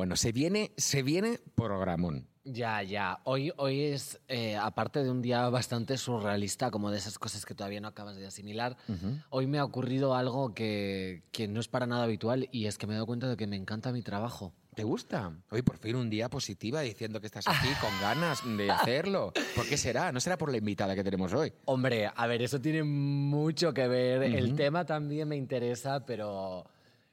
[0.00, 2.26] Bueno, se viene, se viene programón.
[2.44, 3.20] Ya, ya.
[3.24, 7.54] Hoy, hoy es, eh, aparte de un día bastante surrealista, como de esas cosas que
[7.54, 8.78] todavía no acabas de asimilar,
[9.28, 12.86] hoy me ha ocurrido algo que, que no es para nada habitual y es que
[12.86, 14.54] me he dado cuenta de que me encanta mi trabajo.
[14.74, 15.34] ¿Te gusta?
[15.50, 19.34] Hoy por fin un día positiva diciendo que estás aquí con ganas de hacerlo.
[19.54, 20.12] ¿Por qué será?
[20.12, 21.52] ¿No será por la invitada que tenemos hoy?
[21.66, 24.22] Hombre, a ver, eso tiene mucho que ver.
[24.22, 26.64] El tema también me interesa, pero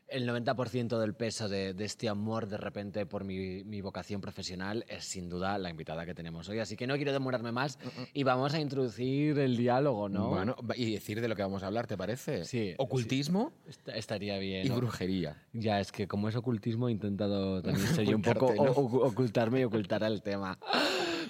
[0.09, 4.85] el 90% del peso de, de este amor de repente por mi, mi vocación profesional
[4.87, 6.59] es sin duda la invitada que tenemos hoy.
[6.59, 7.77] Así que no quiero demorarme más
[8.13, 10.29] y vamos a introducir el diálogo, ¿no?
[10.29, 12.45] Bueno, y decir de lo que vamos a hablar, ¿te parece?
[12.45, 14.65] Sí, Ocultismo Est- estaría bien.
[14.65, 14.77] y ¿no?
[14.77, 15.43] brujería.
[15.53, 20.03] Ya, es que como es ocultismo he intentado también yo un poco ocultarme y ocultar
[20.03, 20.57] el tema.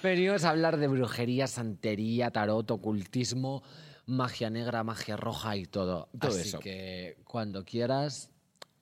[0.02, 3.64] Venimos a hablar de brujería, santería, tarot, ocultismo,
[4.06, 6.08] magia negra, magia roja y todo.
[6.18, 6.60] Todo Así eso.
[6.60, 8.30] que cuando quieras,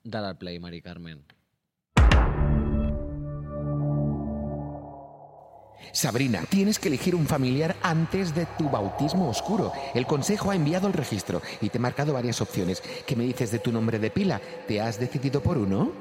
[0.09, 1.25] dar al play, Mari Carmen.
[5.91, 9.71] Sabrina, tienes que elegir un familiar antes de tu bautismo oscuro.
[9.93, 12.83] El consejo ha enviado el registro y te he marcado varias opciones.
[13.05, 14.41] ¿Qué me dices de tu nombre de pila?
[14.67, 15.91] ¿Te has decidido por uno?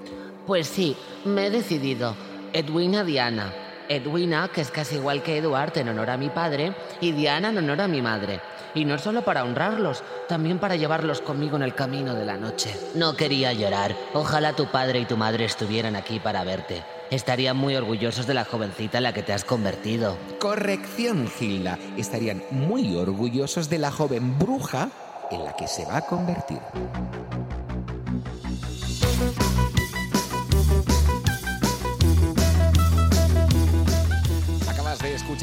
[0.47, 2.15] Pues sí, me he decidido.
[2.53, 3.66] Edwina Diana.
[3.89, 7.59] Edwina, que es casi igual que Eduard en honor a mi padre, y Diana en
[7.59, 8.41] honor a mi madre.
[8.75, 12.77] Y no solo para honrarlos, también para llevarlos conmigo en el camino de la noche.
[12.95, 13.97] No quería llorar.
[14.13, 16.83] Ojalá tu padre y tu madre estuvieran aquí para verte.
[17.11, 20.19] Estarían muy orgullosos de la jovencita en la que te has convertido.
[20.41, 21.79] Corrección, Gilda.
[21.97, 24.91] Estarían muy orgullosos de la joven bruja
[25.31, 26.59] en la que se va a convertir.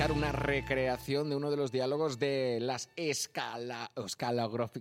[0.03, 3.89] Escuchar una recreación de uno de los diálogos de las escala...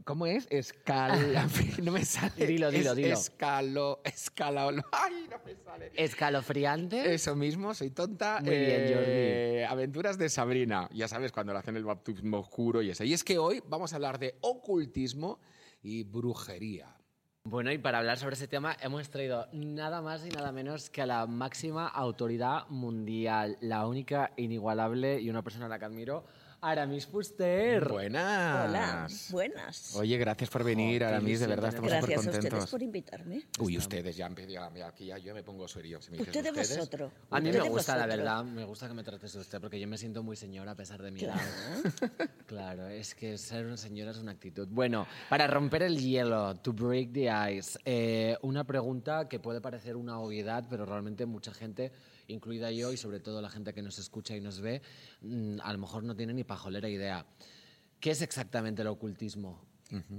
[0.05, 0.47] ¿Cómo es?
[0.51, 1.49] Escala...
[1.83, 2.47] No me sale.
[2.47, 3.15] Dilo, dilo, dilo.
[3.15, 4.01] Escalo...
[4.05, 4.69] Escala...
[4.91, 5.93] ¡Ay, no me sale!
[5.95, 7.15] ¿Escalofriante?
[7.15, 8.41] Eso mismo, soy tonta.
[8.41, 10.89] Muy bien, Eh, Aventuras de Sabrina.
[10.93, 13.05] Ya sabes, cuando le hacen el bautismo oscuro y eso.
[13.05, 15.39] Y es que hoy vamos a hablar de ocultismo
[15.83, 16.97] y brujería.
[17.45, 21.03] Bueno, y para hablar sobre ese tema hemos traído nada más y nada menos que
[21.03, 26.25] a la máxima autoridad mundial, la única, inigualable y una persona a la que admiro,
[26.65, 27.89] Aramis Fuster.
[27.89, 28.69] Buenas.
[28.69, 29.97] Hola, buenas.
[29.97, 32.71] Oye, gracias por venir, Oh, Aramis, de verdad, estamos súper Gracias a ustedes contentos.
[32.71, 33.43] por invitarme.
[33.59, 36.01] Uy, ustedes, ya, ya, aquí ya yo me pongo serio.
[36.01, 37.13] Si me dices Usted de ustedes, vosotros.
[37.31, 39.89] A mí me gusta, la verdad, me gusta que me trates de usted, porque yo
[39.89, 41.41] me siento muy señora a pesar de mi edad.
[42.47, 44.69] Claro, es que ser una señora es una actitud.
[44.71, 49.97] Bueno, para romper el hielo, to break the ice, eh, una pregunta que puede parecer
[49.97, 51.93] una obviedad, pero realmente mucha gente,
[52.29, 54.83] incluida yo y sobre todo la gente que nos escucha y nos ve,
[55.23, 57.27] mm, a lo mejor no tiene ni pajolera idea.
[58.01, 59.65] ¿Qué es exactamente el ocultismo?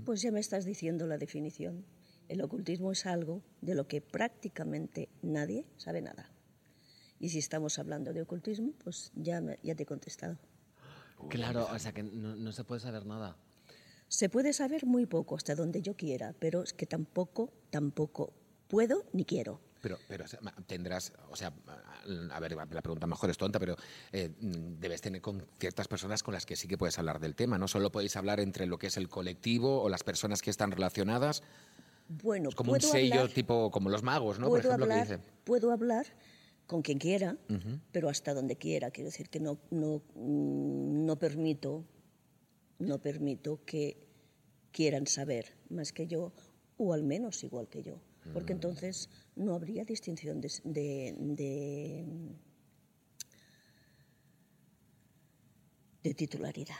[0.05, 1.83] Pues ya me estás diciendo la definición.
[2.29, 6.29] El ocultismo es algo de lo que prácticamente nadie sabe nada.
[7.19, 10.37] Y si estamos hablando de ocultismo, pues ya, me- ya te he contestado.
[11.29, 13.37] Claro, o sea que no, no se puede saber nada.
[14.09, 18.33] Se puede saber muy poco hasta donde yo quiera, pero es que tampoco, tampoco
[18.67, 19.59] puedo ni quiero.
[19.83, 21.51] Pero, pero o sea, ma- tendrás, o sea,
[22.31, 23.75] a ver, la pregunta mejor es tonta, pero
[24.13, 27.35] eh, mm, debes tener con ciertas personas con las que sí que puedes hablar del
[27.35, 27.57] tema.
[27.57, 30.71] No solo podéis hablar entre lo que es el colectivo o las personas que están
[30.71, 31.43] relacionadas.
[32.07, 34.47] Bueno, Es como un puedo sello hablar- tipo como los magos, ¿no?
[34.47, 35.21] Por ejemplo, que hablar, dicen.
[35.43, 36.05] puedo hablar
[36.65, 37.35] con quien quiera,
[37.91, 38.89] pero hasta donde quiera.
[38.89, 41.83] Quiero decir que no, no, mm, no permito,
[42.79, 43.97] no permito que
[44.71, 46.31] quieran saber más que yo,
[46.77, 47.99] o al menos igual que yo,
[48.31, 52.05] porque entonces no habría distinción de, de, de,
[56.03, 56.75] de titularidad,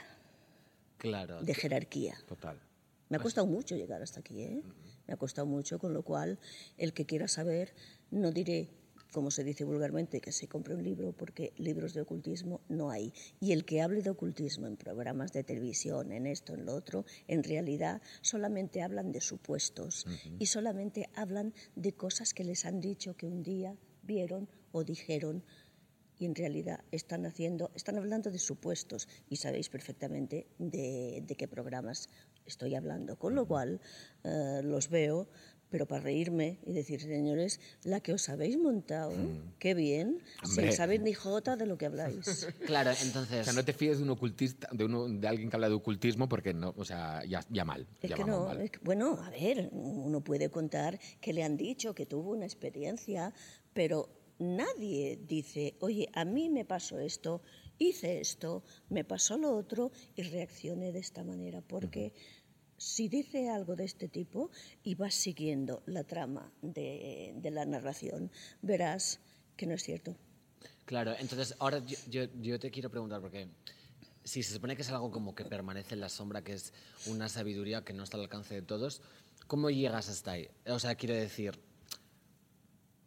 [0.98, 1.42] Claro.
[1.42, 2.16] de jerarquía.
[2.26, 2.60] Total.
[3.08, 4.62] Me ha costado mucho llegar hasta aquí, ¿eh?
[5.06, 6.38] Me ha costado mucho, con lo cual
[6.78, 7.74] el que quiera saber,
[8.10, 8.70] no diré,
[9.14, 13.12] como se dice vulgarmente, que se compre un libro, porque libros de ocultismo no hay.
[13.40, 17.04] Y el que hable de ocultismo en programas de televisión, en esto, en lo otro,
[17.28, 20.04] en realidad solamente hablan de supuestos
[20.40, 25.44] y solamente hablan de cosas que les han dicho que un día vieron o dijeron
[26.18, 31.48] y en realidad están haciendo, están hablando de supuestos y sabéis perfectamente de, de qué
[31.48, 32.08] programas
[32.46, 33.16] estoy hablando.
[33.18, 33.80] Con lo cual
[34.24, 35.28] eh, los veo,
[35.74, 39.10] pero para reírme y decir, señores, la que os habéis montado,
[39.58, 40.68] qué bien, Hombre.
[40.68, 42.46] sin saber ni jota de lo que habláis.
[42.64, 43.44] Claro, O entonces...
[43.44, 46.28] sea, no te fíes de un ocultista, de, uno, de alguien que habla de ocultismo
[46.28, 47.88] porque no, o sea, ya, ya mal.
[48.00, 48.60] Es ya que no, mal.
[48.60, 52.44] es que- bueno, a ver, uno puede contar que le han dicho que tuvo una
[52.44, 53.34] experiencia,
[53.72, 57.42] pero nadie dice, oye, a mí me pasó esto,
[57.78, 62.12] hice esto, me pasó lo otro y reaccioné de esta manera, porque
[62.76, 64.50] si dice algo de este tipo
[64.82, 68.30] y vas siguiendo la trama de, de la narración,
[68.62, 69.20] verás
[69.56, 70.16] que no es cierto.
[70.84, 73.48] Claro, entonces ahora yo, yo- yo te quiero preguntar, porque
[74.24, 76.72] si se supone que es algo como que permanece en la sombra, que es
[77.06, 79.00] una sabiduría que no está al alcance de todos,
[79.46, 80.48] ¿cómo llegas hasta ahí?
[80.66, 81.58] O sea, quiero decir,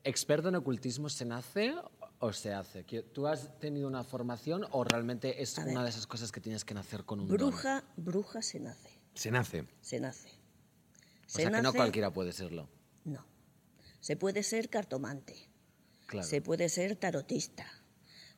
[0.04, 1.74] ¿experto en ocultismo se nace
[2.20, 2.84] o se hace?
[2.84, 5.74] ¿Tú has tenido una formación o realmente es A ver.
[5.74, 7.38] una de esas cosas que tienes que nacer con un don?
[7.38, 9.66] Bruja, bruja se nace, Se nace.
[9.82, 10.30] se nace.
[11.26, 12.70] O sea, que no cualquiera puede serlo.
[13.04, 13.26] No.
[14.00, 15.36] Se puede ser cartomante,
[16.06, 16.26] Claro.
[16.26, 17.66] se puede ser tarotista,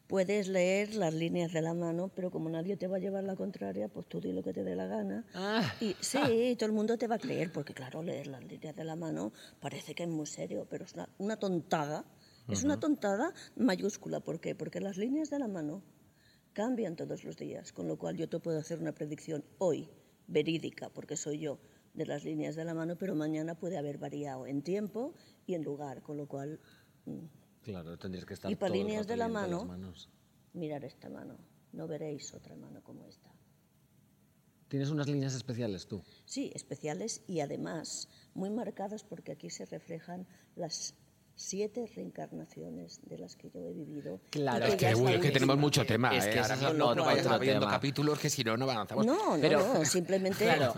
[0.07, 3.35] puedes leer las líneas de la mano, pero como nadie te va a llevar la
[3.35, 5.23] contraria, pues tú di lo que te dé la gana.
[5.35, 5.71] Ah.
[5.79, 8.83] Y sí, todo el mundo te va a creer, porque claro, leer las líneas de
[8.83, 12.05] la mano parece que es muy serio, pero es una, una tontada.
[12.47, 14.21] Es una tontada mayúscula.
[14.21, 14.55] ¿Por qué?
[14.55, 15.83] Porque las líneas de la mano
[16.53, 19.87] cambian todos los días, con lo cual yo te puedo hacer una predicción hoy,
[20.29, 21.59] verídica, porque soy yo,
[21.93, 25.13] de las líneas de la mano, pero mañana puede haber variado en tiempo
[25.45, 26.59] y en lugar, con lo cual
[27.63, 29.65] Claro, tendrías que estar Y para líneas de la mano.
[29.65, 30.09] manos.
[30.53, 31.37] mirar esta mano,
[31.73, 33.29] no veréis otra mano como esta.
[34.67, 36.03] ¿Tienes unas líneas especiales tú?
[36.25, 40.93] Sí, especiales y además muy marcadas porque aquí se reflejan las
[41.41, 44.19] siete reencarnaciones de las que yo he vivido.
[44.29, 44.65] Claro.
[44.65, 46.15] que Es que, es la uy, es que tenemos mucho tema.
[46.15, 46.39] Es ¿eh?
[46.39, 47.71] Ahora no vayas abriendo tema.
[47.71, 49.05] capítulos que si no, no avanzamos.
[49.05, 50.73] No, no, Pero- no, simplemente Claro.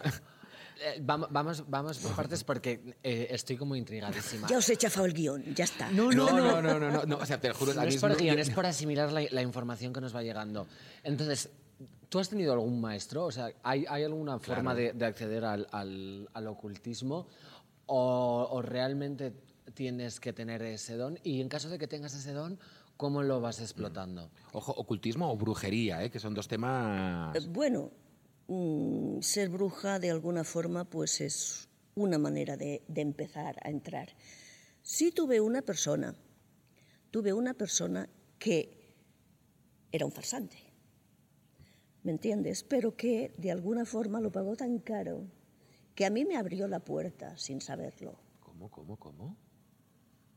[0.83, 4.47] Eh, vamos, vamos, vamos por partes porque eh, estoy como intrigadísima.
[4.47, 5.91] ya os he chafado el guion, ya está.
[5.91, 7.73] No, No, no, no, no, no, no, O sea, te lo juro.
[7.73, 10.23] No a mí es por guion, es por asimilar la, la información que nos va
[10.23, 10.65] llegando.
[11.03, 11.49] Entonces,
[12.09, 13.25] ¿tú has tenido algún maestro?
[13.25, 17.27] O sea, ¿hay, hay alguna forma de, de acceder al, al- al ocultismo?
[17.85, 19.33] O, o realmente
[19.71, 21.19] tienes que tener ese don?
[21.23, 22.59] Y en caso de que tengas ese don,
[22.97, 24.31] ¿cómo lo vas explotando?
[24.53, 26.11] Ojo, ocultismo o brujería, ¿eh?
[26.11, 27.35] que son dos temas.
[27.35, 27.91] Eh, Bueno,
[28.47, 34.09] mm, ser bruja de alguna forma pues es una manera de, de empezar a entrar.
[34.81, 36.15] Sí tuve una persona,
[37.11, 38.09] tuve una persona
[38.39, 38.95] que
[39.91, 40.57] era un farsante,
[42.03, 42.63] ¿me entiendes?
[42.63, 45.27] Pero que de alguna forma lo pagó tan caro
[45.95, 48.17] que a mí me abrió la puerta sin saberlo.
[48.39, 49.37] ¿Cómo, cómo, cómo?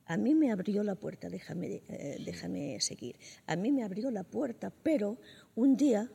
[0.06, 3.16] A mí me abrió la puerta, déjame, eh, déjame seguir.
[3.46, 5.18] A mí me abrió la puerta, pero
[5.54, 6.10] un día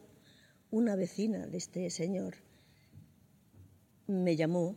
[0.72, 2.36] una vecina de este señor
[4.06, 4.76] me llamó,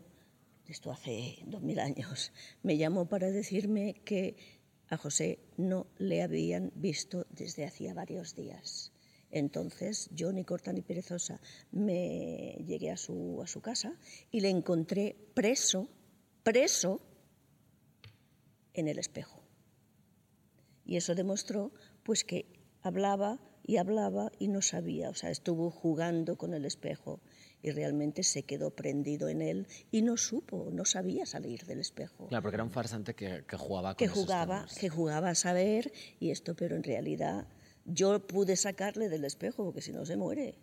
[0.66, 2.32] esto hace dos mil años,
[2.62, 4.36] me llamó para decirme que
[4.88, 8.92] a José no le habían visto desde hacía varios días.
[9.30, 13.98] Entonces yo, ni corta ni perezosa, me llegué a su, a su casa
[14.30, 15.88] y le encontré preso,
[16.42, 17.00] preso,
[18.74, 19.42] en el espejo.
[20.84, 21.72] Y eso demostró
[22.02, 22.46] pues que
[22.82, 27.20] hablaba y hablaba y no sabía, o sea, estuvo jugando con el espejo
[27.62, 32.26] y realmente se quedó prendido en él y no supo, no sabía salir del espejo.
[32.26, 35.92] Claro, porque era un farsante que, que jugaba con que jugaba, que jugaba a saber
[36.18, 37.46] y esto, pero en realidad
[37.84, 40.58] yo pude sacarle del espejo porque si no se muere.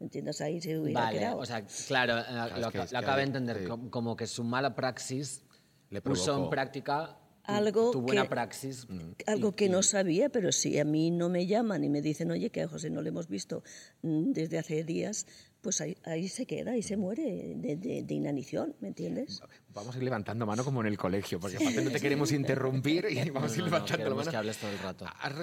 [0.00, 0.40] ¿Me entiendes?
[0.40, 1.38] Ahí se hubiera Vale, quedado.
[1.38, 3.88] o sea, claro, eh, es lo, lo que acabo de entender, sí.
[3.90, 5.44] como que su mala praxis
[5.90, 7.19] Le puso en práctica
[7.56, 8.86] Algo tu buena que- praxis.
[9.26, 12.50] Algo que no sabía, pero si a mí no me llaman y me dicen, oye,
[12.50, 13.62] que a José no le hemos visto
[14.02, 15.26] mm, desde hace días,
[15.60, 19.42] pues ahí, ahí se queda y se muere de, de- de inanición, ¿me entiendes?
[19.74, 23.06] Vamos a ir levantando mano como en el colegio, porque aparte no te queremos interrumpir
[23.10, 24.30] y vamos a ir No, no, no, levantando la mano.
[24.30, 25.04] que hables todo el rato.
[25.20, 25.34] Has,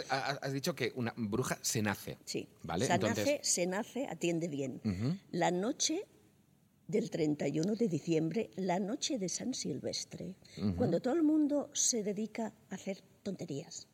[0.42, 2.18] has- dicho que una bruja se nace.
[2.26, 2.48] Sí.
[2.64, 2.86] ¿Vale?
[2.88, 4.82] Se Entonces, nace, se nace, atiende bien.
[5.32, 6.04] La noche
[6.88, 10.36] del 31 de diciembre, la noche de San Silvestre,
[10.78, 13.88] cuando todo el mundo se dedica a hacer tonterías.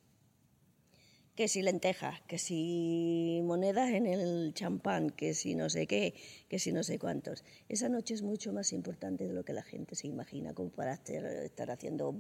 [1.36, 6.14] Que si lentejas, que si monedas en el champán, que si no sé qué,
[6.48, 7.44] que si no sé cuántos.
[7.70, 10.94] Esa noche es mucho más importante de lo que la gente se imagina, como para
[10.94, 12.16] estar, haciendo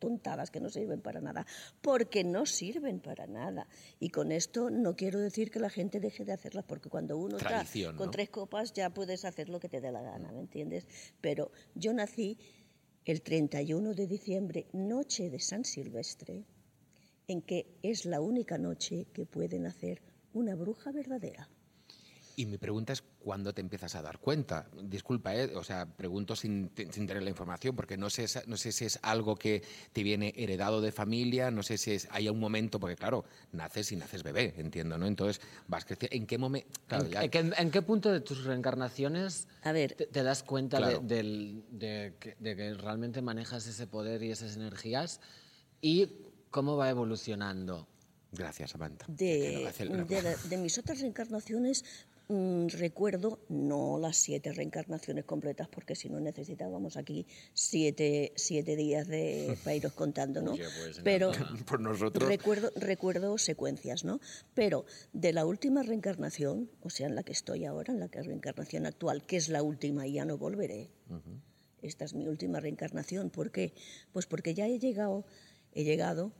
[0.00, 1.46] tontadas que no sirven para nada,
[1.80, 3.68] porque no sirven para nada.
[4.00, 7.36] Y con esto no quiero decir que la gente deje de hacerlas, porque cuando uno
[7.36, 8.10] Tradición, está con ¿no?
[8.10, 10.88] tres copas ya puedes hacer lo que te dé la gana, ¿me entiendes?
[11.20, 12.38] Pero yo nací
[13.04, 16.44] el 31 de diciembre, noche de San Silvestre,
[17.28, 20.02] en que es la única noche que puede nacer
[20.32, 21.48] una bruja verdadera.
[22.38, 24.68] Y mi pregunta es, ¿cuándo te empiezas a dar cuenta?
[24.82, 25.56] Disculpa, ¿eh?
[25.56, 28.98] o sea, pregunto sin, sin tener la información, porque no sé, no sé si es
[29.00, 29.62] algo que
[29.94, 33.90] te viene heredado de familia, no sé si es, hay un momento, porque claro, naces
[33.92, 35.06] y naces bebé, entiendo, ¿no?
[35.06, 36.14] Entonces, vas creciendo.
[36.14, 36.68] ¿En qué momento?
[36.86, 39.94] Claro, ¿En, ya- en qué, en qué punto de tus reencarnaciones A ver.
[39.94, 41.00] te, te das cuenta Claro.
[41.00, 45.22] de, de que, de que realmente manejas ese poder y esas energías?
[45.80, 46.10] ¿Y
[46.56, 47.86] cómo va evolucionando?
[48.32, 49.04] Gracias, Samantha.
[49.08, 51.84] De, no hace- no- de la- de mis otras reencarnaciones
[52.28, 59.06] mm, recuerdo, no las siete reencarnaciones completas, porque si no necesitábamos aquí siete, siete días
[59.06, 60.52] de, para iros contando, ¿no?
[60.52, 61.30] Oye, pues, Pero
[61.68, 62.26] Por nosotros.
[62.28, 64.18] recuerdo, recuerdo secuencias, ¿no?
[64.54, 68.20] Pero de la última reencarnación, o sea, en la que estoy ahora, en la que
[68.22, 70.90] reencarnación actual, que es la última y ya no volveré,
[71.82, 73.30] esta es mi última reencarnación.
[73.30, 73.72] ¿Por qué?
[74.12, 75.24] Pues porque ya he llegado,
[75.74, 76.32] he llegado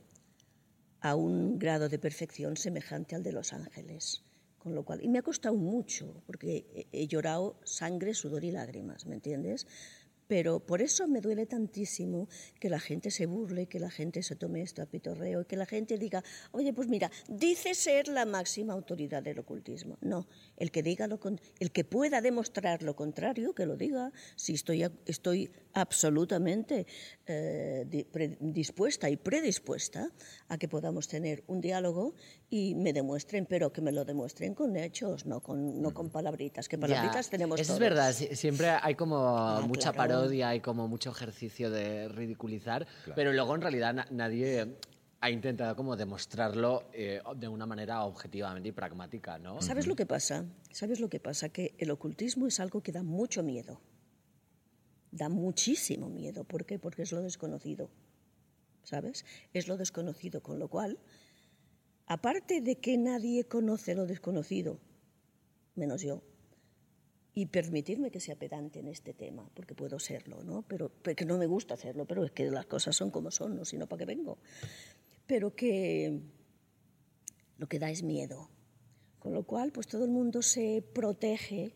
[1.01, 4.23] a un grado de perfección semejante al de los ángeles.
[4.57, 9.05] Con lo cual, y me ha costado mucho, porque he, llorado sangre, sudor y lágrimas,
[9.05, 9.67] ¿me entiendes?
[10.27, 12.27] Pero por eso me duele tantísimo
[12.59, 15.55] que la gente se burle, que la gente se tome esto a pitorreo, y que
[15.55, 19.97] la gente diga, oye, pues mira, dice ser la máxima autoridad del ocultismo.
[20.01, 21.19] No, el que diga lo
[21.59, 24.11] el que pueda demostrar lo contrario, que lo diga.
[24.35, 26.85] Si estoy, estoy absolutamente
[27.25, 27.85] eh,
[28.39, 30.09] dispuesta y predispuesta
[30.47, 32.15] a que podamos tener un diálogo
[32.49, 36.69] y me demuestren, pero que me lo demuestren con hechos, no con, no con palabritas,
[36.69, 39.97] que palabritas Ya, tenemos Eso es verdad, si- siempre hay como mucha claro.
[40.13, 44.77] parodia, hay como mucho ejercicio de ridiculizar, pero luego en realidad na- nadie
[45.19, 49.61] ha intentado como demostrarlo eh, de una manera objetivamente y pragmática, ¿no?
[49.61, 50.45] ¿Sabes lo que pasa?
[50.71, 51.49] ¿Sabes lo que pasa?
[51.49, 53.81] Que el ocultismo es algo que da mucho miedo.
[55.11, 56.43] Da muchísimo miedo.
[56.43, 56.79] ¿Por qué?
[56.79, 57.89] Porque es lo desconocido.
[58.83, 59.25] ¿Sabes?
[59.53, 60.99] Es lo desconocido, con lo cual,
[62.07, 64.79] aparte de que nadie conoce lo desconocido,
[65.75, 66.23] menos yo,
[67.33, 70.63] y permitirme que sea pedante en este tema, porque puedo serlo, ¿no?
[70.63, 73.63] Pero porque no me gusta hacerlo, pero es que las cosas son como son, ¿no?
[73.63, 74.39] Si no, ¿para qué vengo?
[75.27, 76.19] Pero que
[77.59, 78.49] lo que da es miedo.
[79.19, 81.75] Con lo cual, pues todo el mundo se protege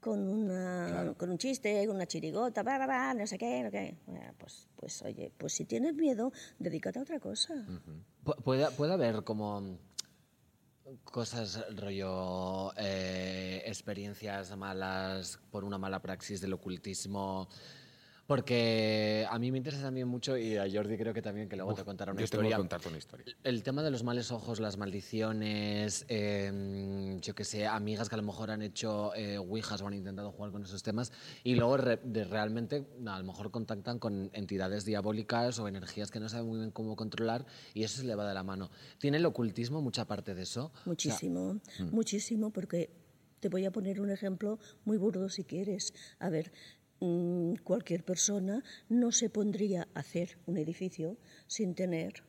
[0.00, 3.96] con, una, con un chiste, una chirigota, bla, bla, bla, no sé qué, no qué.
[4.06, 7.54] Bueno, pues, pues oye, pues si tienes miedo, dedícate a otra cosa.
[8.24, 9.78] Pu- Puede, puede haber como
[11.04, 17.48] cosas rollo eh, experiencias malas por una mala praxis del ocultismo
[18.30, 21.74] porque a mí me interesa también mucho y a Jordi creo que también que luego
[21.74, 23.26] te contará una Yo tengo que historia contarte una historia.
[23.42, 28.18] el tema de los males ojos, las maldiciones, eh, yo que sé, amigas que a
[28.18, 31.10] lo mejor han hecho eh, ouijas o han intentado jugar con esos temas
[31.42, 36.20] y luego re- de realmente a lo mejor contactan con entidades diabólicas o energías que
[36.20, 38.70] no saben muy bien cómo controlar y eso se le va de la mano.
[38.98, 40.70] ¿Tiene el ocultismo mucha parte de eso?
[40.84, 41.60] Muchísimo,
[41.90, 42.90] muchísimo, porque
[43.40, 45.94] te voy a poner un ejemplo muy burdo si quieres.
[46.18, 46.79] A ver, mm,
[47.64, 51.16] cualquier persona no se pondría a hacer un edificio
[51.46, 52.22] sin tener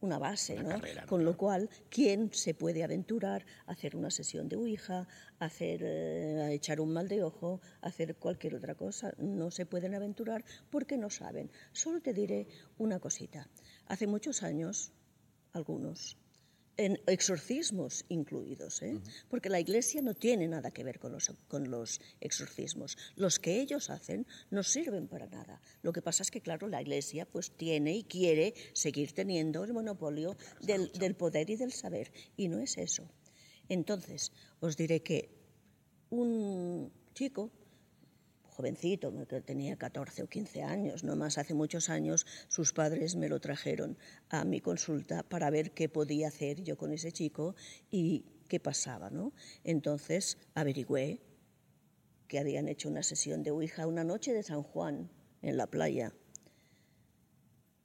[0.00, 0.80] una base, ¿no?
[1.06, 5.06] Con lo cual, ¿quién se puede aventurar a hacer una sesión de Ouija,
[5.38, 9.14] a hacer, eh, a echar un mal de ojo, a hacer cualquier otra cosa?
[9.18, 11.50] No se pueden aventurar porque no saben.
[11.72, 12.46] Solo te diré
[12.78, 13.48] una cosita.
[13.86, 14.92] Hace muchos años,
[15.52, 16.18] algunos,
[16.76, 19.00] en exorcismos incluidos, ¿eh?
[19.28, 22.96] porque la Iglesia no tiene nada que ver con los, con los exorcismos.
[23.16, 25.60] Los que ellos hacen no sirven para nada.
[25.82, 29.72] Lo que pasa es que, claro, la Iglesia pues tiene y quiere seguir teniendo el
[29.72, 33.08] monopolio del, del poder y del saber, y no es eso.
[33.68, 35.30] Entonces, os diré que
[36.10, 37.50] un chico
[38.56, 43.28] jovencito, que tenía 14 o 15 años, no más hace muchos años, sus padres me
[43.28, 43.98] lo trajeron
[44.30, 47.54] a mi consulta para ver qué podía hacer yo con ese chico
[47.90, 49.32] y qué pasaba, ¿no?
[49.62, 51.20] Entonces averigüé
[52.28, 55.10] que habían hecho una sesión de Ouija una noche de San Juan
[55.42, 56.14] en la playa.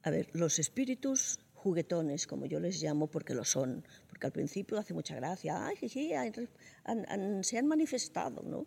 [0.02, 3.84] A ver, los espíritus juguetones, como yo les llamo, porque lo son,
[4.22, 8.66] porque al principio hace mucha gracia, ay, sí, han- han- se han manifestado, ¿no?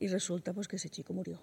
[0.00, 1.40] Y resulta pues que ese chico murió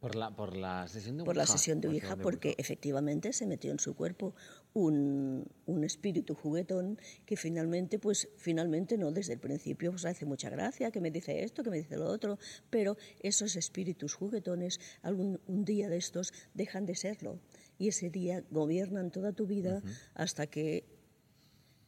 [0.00, 1.52] Por la, por la sesión de por la Ouija.
[1.52, 4.34] sesión de Ouija, porque efectivamente se metió en su cuerpo
[4.72, 10.48] un, un espíritu juguetón que finalmente, pues finalmente no, desde el principio pues hace mucha
[10.48, 12.38] gracia, que me dice esto, que me dice lo otro,
[12.70, 17.38] pero esos espíritus juguetones algún un día de estos dejan de serlo
[17.78, 19.82] y ese día gobiernan toda tu vida
[20.14, 20.84] hasta que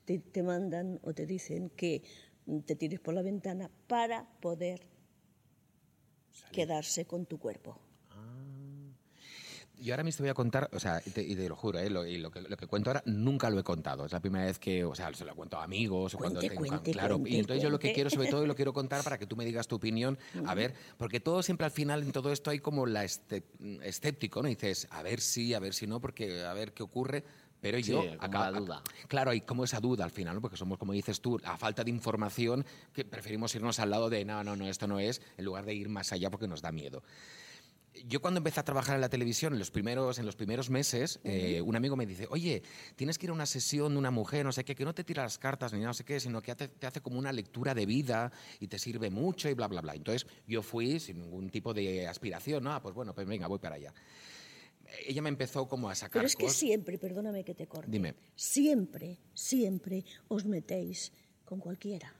[0.04, 2.02] te, te mandan o te dicen que
[2.66, 4.86] te tires por la ventana para poder
[6.52, 7.78] quedarse con tu cuerpo.
[9.76, 11.80] Yo ahora mismo te voy a contar, o sea, y te, y te lo juro,
[11.80, 11.90] ¿eh?
[11.90, 14.06] lo, y lo, que, lo que cuento ahora nunca lo he contado.
[14.06, 16.54] Es la primera vez que, o sea, se lo cuento a amigos o cuando Cuente,
[16.54, 16.68] tengo.
[16.68, 19.02] cuente, claro, cuente, y entonces yo lo que quiero, sobre todo, y lo quiero contar
[19.02, 20.16] para que tú me digas tu opinión.
[20.46, 23.42] A ver, porque todo siempre al final en todo esto hay como la este-
[23.82, 24.48] escéptico, ¿no?
[24.48, 27.24] Y dices, a ver si, a ver si no, porque a ver qué ocurre.
[27.64, 28.82] Pero Sí, yo como acá- duda.
[29.08, 30.42] Claro, hay como esa duda al final, ¿no?
[30.42, 34.22] porque somos, como dices tú, a falta de información, que preferimos irnos al lado de
[34.26, 36.70] no, no, no, esto no es, en lugar de ir más allá porque nos da
[36.72, 37.02] miedo.
[38.06, 41.20] yo cuando empecé a trabajar en la televisión, en los primeros, en los primeros meses,
[41.24, 42.62] eh, un amigo me dice, oye,
[42.96, 45.02] tienes que ir a una sesión de una mujer, no sé qué, que no te
[45.04, 47.72] tira las cartas ni no sé qué, sino que te, te hace como una lectura
[47.72, 48.30] de vida
[48.60, 49.94] y te sirve mucho y bla, bla, bla.
[49.94, 52.74] Entonces yo fui sin ningún tipo de aspiración, ¿no?
[52.74, 53.94] Ah, pues bueno, pues venga, voy para allá.
[55.06, 56.58] Ella me empezó como a sacar Pero es que cosas.
[56.58, 57.90] siempre, perdóname que te corte.
[57.90, 58.14] Dime.
[58.34, 61.12] Siempre, siempre os metéis
[61.44, 62.14] con cualquiera.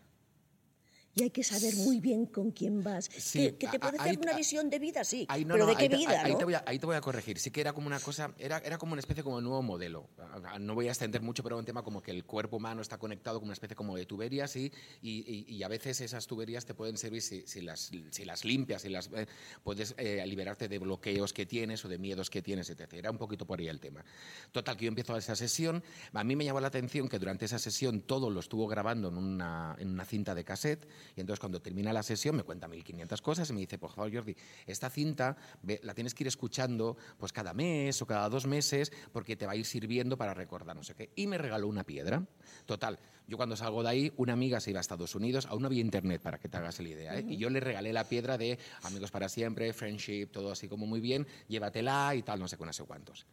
[1.17, 3.09] Y hay que saber muy bien con quién vas.
[3.17, 5.27] Sí, que, que te puede hacer una visión de vida, sí.
[5.29, 6.39] Ahí no, pero no, de qué ahí vida, ahí, ¿no?
[6.39, 7.39] te voy a, ahí te voy a corregir.
[7.39, 10.09] Sí que era como una cosa, era, era como una especie como de nuevo modelo.
[10.59, 12.99] No voy a extender mucho, pero era un tema como que el cuerpo humano está
[12.99, 16.65] conectado con una especie como de tuberías y, y, y- y a veces esas tuberías
[16.67, 19.27] te pueden servir si, si las, si las limpias, y las, eh,
[19.63, 22.93] puedes eh, liberarte de bloqueos que tienes o de miedos que tienes, etc.
[22.95, 24.05] Era un poquito por ahí el tema.
[24.51, 25.83] Total, que yo empiezo esa sesión.
[26.13, 29.17] A mí me llamó la atención que durante esa sesión todo lo estuvo grabando en
[29.17, 33.23] una, en una cinta de cassette y entonces cuando termina la sesión me cuenta 1500
[33.23, 35.37] cosas y me dice, por favor Jordi, esta cinta
[35.83, 39.53] la tienes que ir escuchando pues cada mes o cada dos meses porque te va
[39.53, 41.11] a ir sirviendo para recordar no sé qué.
[41.17, 42.25] Y me regaló una piedra.
[42.67, 45.67] Total, yo cuando salgo de ahí, una amiga se iba a Estados Unidos, aún no
[45.67, 47.25] había internet para que te hagas la idea, ¿eh?
[47.27, 51.01] y yo le regalé la piedra de amigos para siempre, friendship, todo así como muy
[51.01, 53.27] bien, llévatela y tal, no sé qué, no sé cuántos.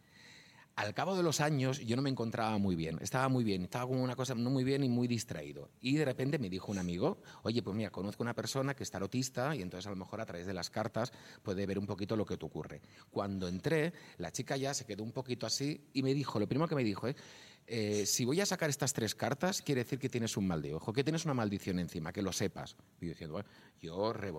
[0.74, 3.86] Al cabo de los años yo no me encontraba muy bien, estaba muy bien, estaba
[3.86, 5.70] como una cosa no muy bien y muy distraído.
[5.82, 8.90] Y de repente me dijo un amigo, oye, pues mira, conozco una persona que es
[8.90, 11.12] tarotista y entonces a lo mejor a través de las cartas
[11.42, 12.80] puede ver un poquito lo que te ocurre.
[13.10, 16.68] Cuando entré, la chica ya se quedó un poquito así y me dijo, lo primero
[16.68, 17.16] que me dijo, ¿eh?
[17.66, 20.74] Eh, si voy a sacar estas tres cartas, quiere decir que tienes un mal de
[20.74, 22.76] ojo, que tienes una maldición encima, que lo sepas.
[23.00, 23.44] Y yo diciendo,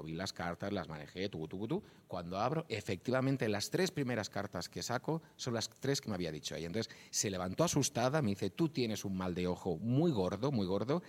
[0.08, 1.84] las cartas, las manejé, tu, tu, tu.
[2.08, 6.32] Cuando abro, efectivamente, las tres primeras cartas que saco son las tres que me había
[6.32, 6.68] dicho ella.
[6.68, 10.68] Entonces se levantó asustada, me dice, tú tienes un mal de ojo muy gordo, muy
[10.68, 11.02] gordo.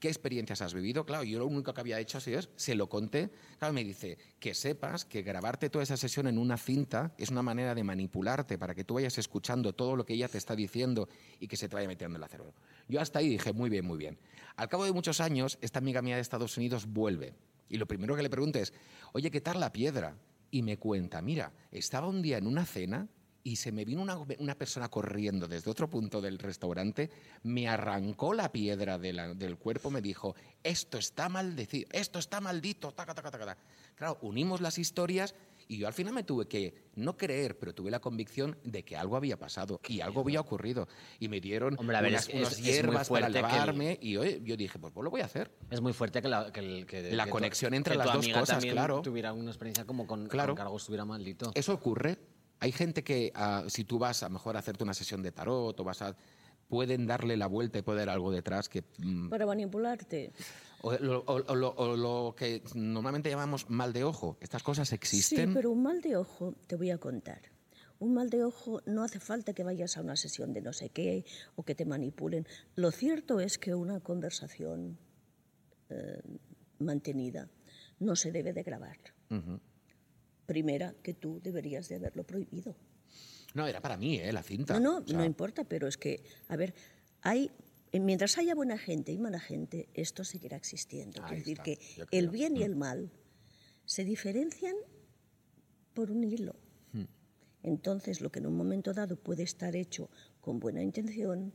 [0.00, 1.04] ¿Qué experiencias has vivido?
[1.04, 3.30] Claro, yo lo único que había hecho así es, se lo conté.
[3.58, 7.42] Claro, me dice, que sepas que grabarte toda esa sesión en una cinta es una
[7.42, 11.06] manera de manipularte para que tú vayas escuchando todo lo que ella te está diciendo
[11.38, 12.54] y que se te vaya metiendo en el cerebro.
[12.88, 14.18] Yo hasta ahí dije, muy bien, muy bien.
[14.56, 17.34] Al cabo de muchos años, esta amiga mía de Estados Unidos vuelve.
[17.68, 18.72] Y lo primero que le pregunto es,
[19.12, 20.16] oye, ¿qué tal la piedra?
[20.50, 23.06] Y me cuenta, mira, estaba un día en una cena
[23.42, 27.10] y se me vino una, una persona corriendo desde otro punto del restaurante,
[27.42, 32.40] me arrancó la piedra de la- del cuerpo, me dijo, esto está maldecido, esto está
[32.40, 33.56] maldito, taca, taca, taca.
[33.94, 35.34] Claro, unimos las historias
[35.68, 38.96] y yo al final me tuve que no creer, pero tuve la convicción de que
[38.96, 40.88] algo había pasado y algo había ocurrido.
[41.18, 43.38] Y me dieron Hombre, a ver, unas, es unas es- es muy hierbas para que
[43.38, 45.50] el- lavarme y oye, yo dije, pues, pues lo voy a hacer.
[45.70, 48.28] Es muy fuerte que la, que que- La que conexión entre que las tu dos
[48.28, 49.00] cosas, claro.
[49.02, 50.48] tuviera una experiencia como con, Claro.
[50.52, 51.52] con que algo estuviera maldito.
[51.54, 52.18] Eso ocurre.
[52.60, 55.78] Hay gente que, ah, si tú vas a mejor a hacerte una sesión de tarot
[55.80, 56.16] o vas a.
[56.68, 58.84] pueden darle la vuelta y haber algo detrás que.
[58.98, 60.32] mm, Para manipularte.
[60.82, 64.36] o, lo, o- lo- o lo que normalmente llamamos mal de ojo.
[64.40, 65.48] Estas cosas existen.
[65.48, 67.40] Sí, pero un mal de ojo, te voy a contar.
[67.98, 70.90] Un mal de ojo no hace falta que vayas a una sesión de no sé
[70.90, 71.24] qué
[71.56, 72.46] o que te manipulen.
[72.76, 74.96] Lo cierto es que una conversación
[75.88, 76.22] eh,
[76.78, 77.48] mantenida
[77.98, 78.96] no se debe de grabar.
[80.50, 82.74] Primera, que tú deberías de haberlo prohibido.
[83.54, 84.32] No, era para mí, ¿eh?
[84.32, 84.80] La cinta.
[84.80, 86.74] No, no, O sea, no importa, pero es que, a ver,
[87.22, 87.52] hay,
[87.92, 91.22] eh, mientras haya buena gente y mala gente, esto seguirá existiendo.
[91.22, 91.78] Ahí es decir, está, que
[92.10, 93.12] el bien y el mal
[93.84, 94.74] se diferencian
[95.94, 96.56] por un hilo.
[96.92, 97.04] Hmm.
[97.62, 100.10] Entonces, lo que en un momento dado puede estar hecho
[100.40, 101.54] con buena intención,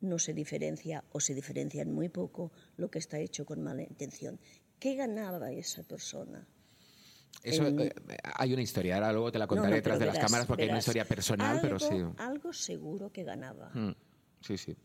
[0.00, 4.40] no se diferencia o se diferencian muy poco lo que está hecho con mala intención.
[4.80, 6.48] ¿Qué ganaba esa persona?
[7.42, 7.92] Eso, en- eh,
[8.36, 10.62] hay una historia, ahora luego te la contaré no, detrás de las verás, cámaras porque
[10.62, 10.84] hay una verás.
[10.86, 11.94] historia personal, pero sí.
[12.18, 13.70] Algo- seguro que ganaba.
[13.74, 13.92] Mm,
[14.40, 14.76] Sí, sí.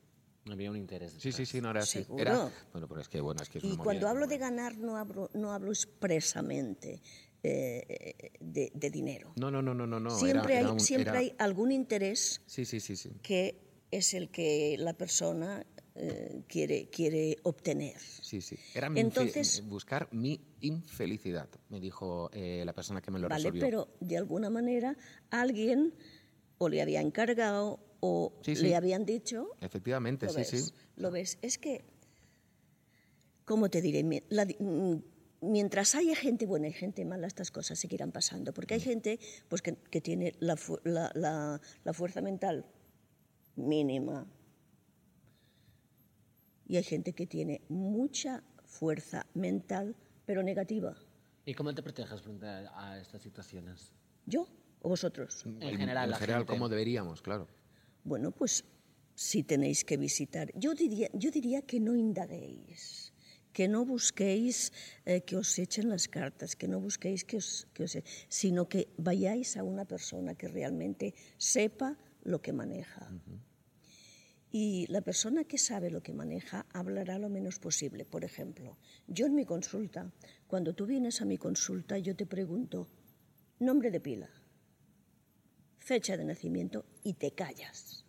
[0.49, 1.13] Había un interés.
[1.19, 2.05] Sí, sí, sí, no era así.
[2.17, 4.95] Era, bueno, pero es que, bueno, es que es Y cuando hablo de ganar no
[4.97, 7.01] hablo, no hablo expresamente
[7.43, 9.31] eh, de, de dinero.
[9.35, 9.99] No, no, no, no, no.
[9.99, 13.11] no, siempre era- era hay, un- siempre era- hay algún interés Sí, sí, sí, sí.
[13.21, 15.65] que es el que la persona
[16.01, 17.99] eh, quiere, quiere obtener.
[17.99, 18.55] Sí, sí.
[18.73, 23.43] Era mi Entonces- buscar mi infelicidad, me dijo eh, la persona que me lo ¿Vale?
[23.43, 23.61] resolvió.
[23.61, 24.95] Pero de alguna manera
[25.29, 25.93] alguien
[26.57, 28.63] o le había encargado o Sí, sí.
[28.63, 30.47] le habían dicho Efectivamente, ¿Lo sí, ves?
[30.49, 30.71] sí.
[30.95, 31.37] Lo ves.
[31.41, 31.83] Es que,
[33.45, 34.03] ¿cómo te diré?
[34.29, 34.95] La mm,
[35.41, 38.53] mientras haya gente buena y gente mala, estas cosas seguirán pasando.
[38.53, 38.77] Porque Mm.
[38.77, 42.65] hay gente pues, que, que tiene la, la- la- la fuerza mental
[43.55, 44.25] mínima.
[46.69, 50.95] Y hay gente que tiene mucha fuerza mental, pero negativa.
[51.45, 53.91] ¿Y cómo te proteges frente a, a estas situaciones?
[54.27, 54.47] ¿Yo
[54.81, 55.43] o vosotros?
[55.45, 56.53] En En- general, en la general, gente.
[56.53, 57.47] como deberíamos, claro.
[58.03, 58.63] Bueno, pues
[59.15, 63.11] si tenéis que visitar, yo diría, yo diría que no indaguéis,
[63.51, 64.71] que no busquéis
[65.05, 67.97] eh, que os echen las cartas, que no busquéis que os, que os,
[68.29, 73.09] sino que vayáis a una persona que realmente sepa lo que maneja.
[74.51, 78.05] Y la persona que sabe lo que maneja hablará lo menos posible.
[78.05, 80.11] Por ejemplo, yo en mi consulta,
[80.47, 82.87] cuando tú vienes a mi consulta, yo te pregunto
[83.59, 84.29] nombre de pila,
[85.77, 88.05] fecha de nacimiento y te callas.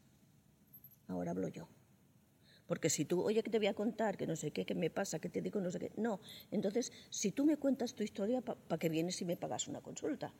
[1.08, 1.68] Ahora hablo yo.
[2.66, 4.90] Porque si tú, oye, que te voy a contar, que no sé qué, que me
[4.90, 5.92] pasa, que te digo no sé qué.
[5.96, 6.20] No.
[6.52, 9.80] Entonces, si tú me cuentas tu historia, ¿para pa que vienes y me pagas una
[9.80, 10.32] consulta?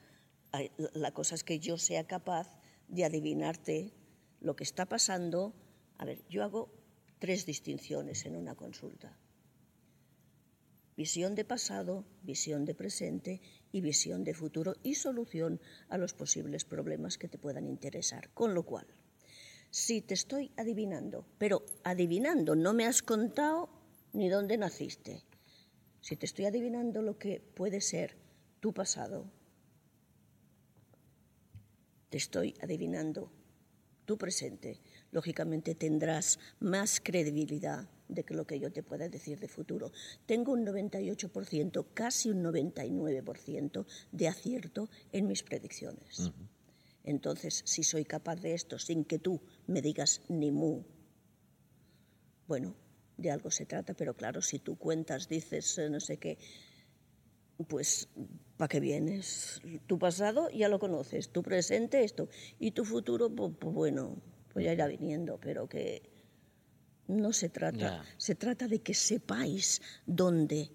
[0.94, 3.92] La cosa es que yo sea capaz de adivinarte
[4.40, 5.54] lo que está pasando.
[6.00, 6.70] A ver, yo hago
[7.18, 9.18] tres distinciones en una consulta.
[10.96, 15.60] Visión de pasado, visión de presente y visión de futuro y solución
[15.90, 18.30] a los posibles problemas que te puedan interesar.
[18.32, 18.86] Con lo cual,
[19.68, 23.68] si te estoy adivinando, pero adivinando, no me has contado
[24.14, 25.22] ni dónde naciste.
[26.00, 28.16] Si te estoy adivinando lo que puede ser
[28.60, 29.30] tu pasado,
[32.08, 33.30] te estoy adivinando
[34.06, 34.80] tu presente,
[35.12, 39.92] lógicamente tendrás más credibilidad de que lo que yo te pueda decir de futuro.
[40.26, 46.32] Tengo un 98%, casi un 99% de acierto en mis predicciones.
[47.04, 50.82] Entonces, si soy capaz de esto sin que tú me digas ni mu,
[52.46, 52.74] bueno,
[53.16, 56.38] de algo se trata, pero claro, si tú cuentas, dices eh, no sé qué,
[57.68, 58.08] pues
[58.56, 59.60] ¿para qué vienes?
[59.86, 64.16] Tu pasado ya lo conoces, tu presente esto, y tu futuro, pues, pues bueno,
[64.52, 66.02] pues ya irá viniendo, pero que
[67.08, 70.70] no se trata, se trata de que sepáis dónde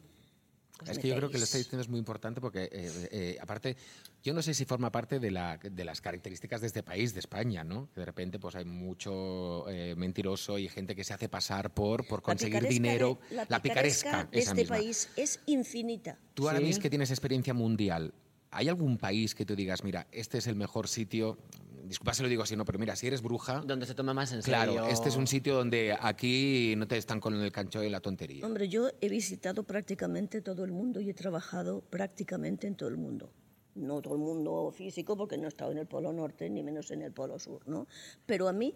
[0.86, 3.38] es que yo creo que lo que está diciendo es muy importante porque, eh, eh,
[3.40, 3.78] aparte,
[4.22, 7.22] yo no sé si forma parte de, la, de, las características de este país, de
[7.22, 7.90] España, ¿no?
[7.94, 12.06] Que de repente pues hay mucho eh, mentiroso y gente que se hace pasar por,
[12.06, 13.20] por conseguir dinero.
[13.30, 16.20] la, picaresca de este país es infinita.
[16.34, 18.14] Tú ahora mismo que tienes experiencia mundial,
[18.52, 21.38] ¿hay algún país que tú digas, mira, este es el mejor sitio?
[21.88, 23.62] Disculpa si lo digo así, no, pero mira, si eres bruja...
[23.66, 24.74] Donde se toma más en serio.
[24.74, 28.00] Claro, este es un sitio donde aquí no te están con el cancho y la
[28.00, 28.46] tontería.
[28.46, 32.98] Hombre, yo he visitado prácticamente todo el mundo y he trabajado prácticamente en todo el
[32.98, 33.32] mundo.
[33.76, 36.92] No todo el mundo físico, porque no he estado en el Polo Norte, ni menos
[36.92, 37.88] en el Polo Sur, ¿no?
[38.26, 38.74] Pero a mí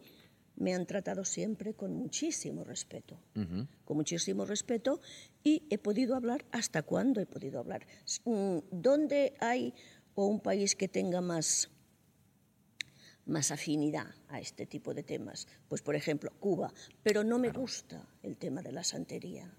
[0.60, 3.18] me han tratado siempre con muchísimo respeto,
[3.86, 5.00] con muchísimo respeto
[5.42, 7.88] y he podido hablar hasta cuándo he podido hablar.
[8.26, 9.74] Mm, ¿Dónde hay
[10.16, 11.70] o un país que tenga más
[13.30, 15.48] más afinidad a este tipo de temas.
[15.68, 16.74] Pues, por ejemplo, Cuba.
[17.04, 19.52] Pero no me gusta el tema de la santería.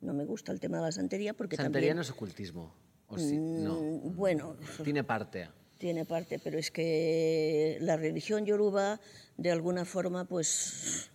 [0.00, 2.74] No me gusta el tema de la santería porque santería no es ocultismo.
[3.10, 3.80] Mm, no.
[4.12, 4.56] Bueno.
[4.82, 5.48] Tiene parte.
[5.78, 9.00] Tiene parte, pero es que la religión yoruba,
[9.36, 11.09] de alguna forma, pues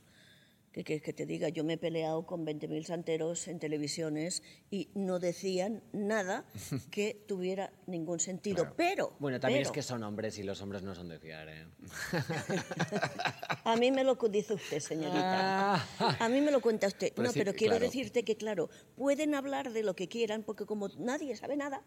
[0.84, 5.84] que, te diga, yo me he peleado con 20.000 santeros en televisiones y no decían
[5.94, 6.46] nada
[6.92, 8.74] que tuviera ningún sentido.
[8.76, 9.16] Pero.
[9.20, 11.66] Bueno, también es que son hombres y los hombres no son de fiar, ¿eh?
[13.64, 15.76] A mí me lo dice usted, señorita.
[15.76, 16.18] Ah.
[16.20, 17.14] A mí me lo cuenta usted.
[17.18, 21.36] no, pero quiero decirte que, claro, pueden hablar de lo que quieran porque como nadie
[21.36, 21.84] sabe nada,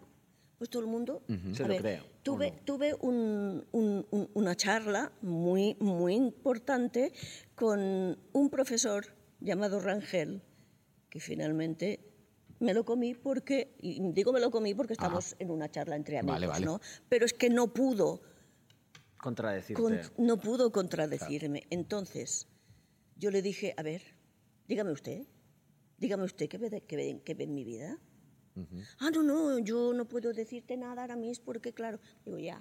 [0.58, 1.22] pues todo el mundo...
[1.52, 2.04] Se lo creo.
[2.22, 7.12] Tuve, tuve una charla muy, muy importante
[7.54, 9.06] con un profesor
[9.40, 10.42] llamado Rangel,
[11.08, 12.00] que finalmente
[12.58, 16.18] me lo comí porque, y digo me lo comí porque estamos en una charla entre
[16.18, 16.80] amigos, ¿no?
[17.08, 18.20] Pero es que no pudo...
[19.16, 20.10] Contradecirte.
[20.18, 21.66] no pudo contradecirme.
[21.70, 22.46] Entonces,
[23.16, 24.02] yo le dije, a ver,
[24.68, 25.26] dígame usted,
[25.98, 27.98] dígame usted qué ve, qué ve en mi vida.
[28.98, 32.60] Ah, no, no, yo no puedo decirte nada ahora mismo porque, claro, digo, ya,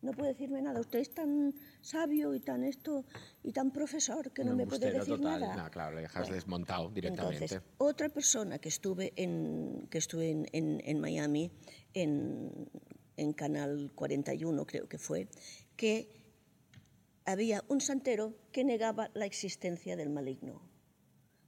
[0.00, 0.80] no puede decirme nada.
[0.80, 3.04] Usted es tan sabio y tan esto
[3.42, 5.68] y tan profesor que no, me puede decir nada.
[5.70, 7.44] claro, le dejas desmontado directamente.
[7.44, 11.50] Entonces, otra persona que estuve en, que estuve en, en, Miami,
[11.94, 12.70] en,
[13.16, 15.28] en Canal 41 creo que fue,
[15.76, 16.18] que
[17.24, 20.62] había un santero que negaba la existencia del maligno.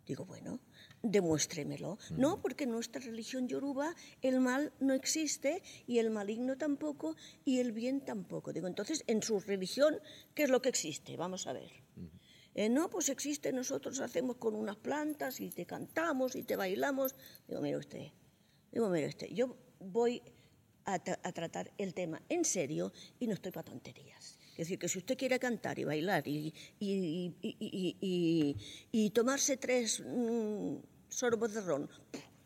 [0.06, 0.60] Digo, bueno,
[1.02, 1.98] demuéstremelo.
[2.10, 7.60] No, porque en nuestra religión yoruba el mal no existe y el maligno tampoco y
[7.60, 8.52] el bien tampoco.
[8.52, 9.98] Digo, entonces, en su religión,
[10.34, 11.16] ¿qué es lo que existe?
[11.16, 11.70] Vamos a ver.
[12.54, 17.14] Eh, no, pues existe, nosotros hacemos con unas plantas y te cantamos y te bailamos.
[17.46, 18.08] Digo, mire usted,
[18.72, 20.20] digo, mire usted, yo voy
[20.84, 24.39] a, tratar el tema en serio y no estoy para tonterías.
[24.60, 26.52] Es decir, que si usted quiere cantar y bailar y,
[28.92, 30.74] y, tomarse tres mm,
[31.08, 31.88] sorbos de ron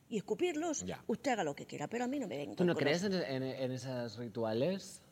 [0.09, 2.55] y escupirlos, usted haga lo que quiera, pero a mí no me venga.
[2.55, 5.03] ¿Tú no crees en, esos rituales?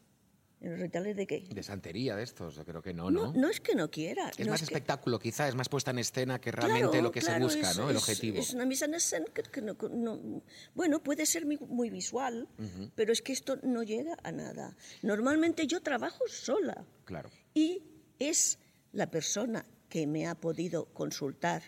[0.63, 1.41] ¿En los rituales de qué?
[1.53, 3.33] De santería de estos, yo creo que no, No, ¿no?
[3.33, 4.31] no es que no quiera.
[4.31, 7.19] es no más espectáculo, quizá, es más puesta en escena que realmente Claro, lo que
[7.21, 7.91] claro, se busca, es- ¿no?
[7.91, 8.39] El objetivo.
[8.39, 10.43] Es una mise en scène que, que no, no-
[10.75, 12.49] Bueno, puede ser muy, muy visual,
[12.95, 14.77] pero es que esto no llega a nada.
[15.03, 17.29] Normalmente yo trabajo sola Claro.
[17.55, 17.83] y
[18.21, 18.61] es
[18.93, 21.63] la persona que me ha podido consultar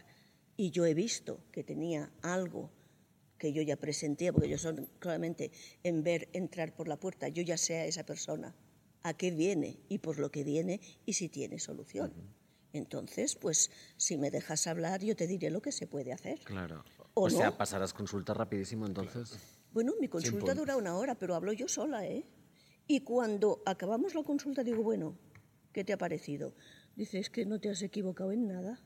[0.56, 2.70] y yo he visto que tenía algo
[3.38, 5.50] que yo ya presentía, porque yo son claramente
[5.82, 8.54] en ver entrar por la puerta, yo ya sé a esa persona
[9.04, 12.12] a qué viene y por lo que viene y si tiene solución.
[12.72, 16.40] Entonces, pues si me dejas hablar, yo te diré lo que se puede hacer.
[16.40, 16.82] Claro.
[17.12, 19.38] ¿O O, sea, pasarás consulta rapidísimo entonces.
[19.72, 22.26] Bueno, mi consulta dura una hora, pero hablo yo sola, ¿eh?
[22.86, 25.16] Y cuando acabamos la consulta digo, bueno,
[25.72, 26.54] ¿qué te ha parecido?
[26.96, 28.80] Dice, es que no te has equivocado en nada.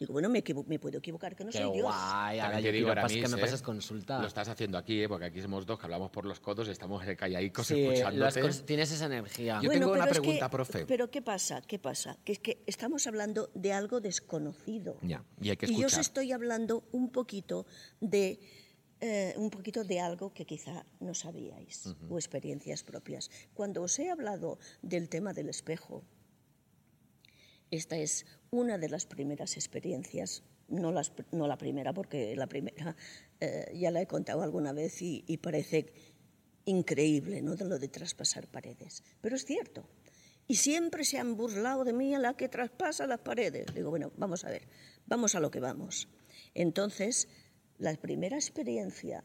[0.00, 1.82] Digo, bueno, me, equivo- me puedo equivocar, que no Qué soy Dios.
[1.84, 2.38] guay.
[2.38, 3.40] Ahora También yo te digo, Aramis, que me ¿eh?
[3.40, 4.18] pases consulta.
[4.18, 5.08] Lo estás haciendo aquí, ¿eh?
[5.10, 8.62] porque aquí somos dos que hablamos por los codos y estamos calladicos Sí, escuchándote.
[8.64, 9.60] tienes esa energía.
[9.62, 10.86] Yo tengo una pregunta, que- profe.
[10.86, 11.60] Pero ¿qué pasa?
[11.60, 12.16] ¿Qué pasa?
[12.24, 14.96] Que es que estamos hablando de algo desconocido.
[15.02, 16.00] Ya, y hay que yo os escuchar.
[16.00, 17.66] estoy hablando un poquito
[18.00, 18.40] de
[19.02, 23.30] eh, un poquito de algo que quizá no sabíais o experiencias propias.
[23.52, 26.04] Cuando os he hablado del tema del espejo,
[27.70, 32.96] esta es una de las primeras experiencias, no, la primera, porque la primera
[33.40, 35.92] eh, ya la he contado alguna vez y, y parece
[36.64, 37.56] increíble, ¿no?
[37.56, 39.02] De lo de traspasar paredes.
[39.20, 39.88] Pero es cierto.
[40.46, 43.66] Y siempre se han burlado de mí a la que traspasa las paredes.
[43.74, 44.66] Digo, bueno, vamos a ver,
[45.06, 46.08] vamos a lo que vamos.
[46.54, 47.28] Entonces,
[47.78, 49.24] la primera experiencia,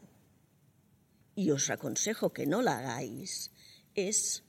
[1.34, 3.50] y os aconsejo que no la hagáis,
[3.94, 4.44] es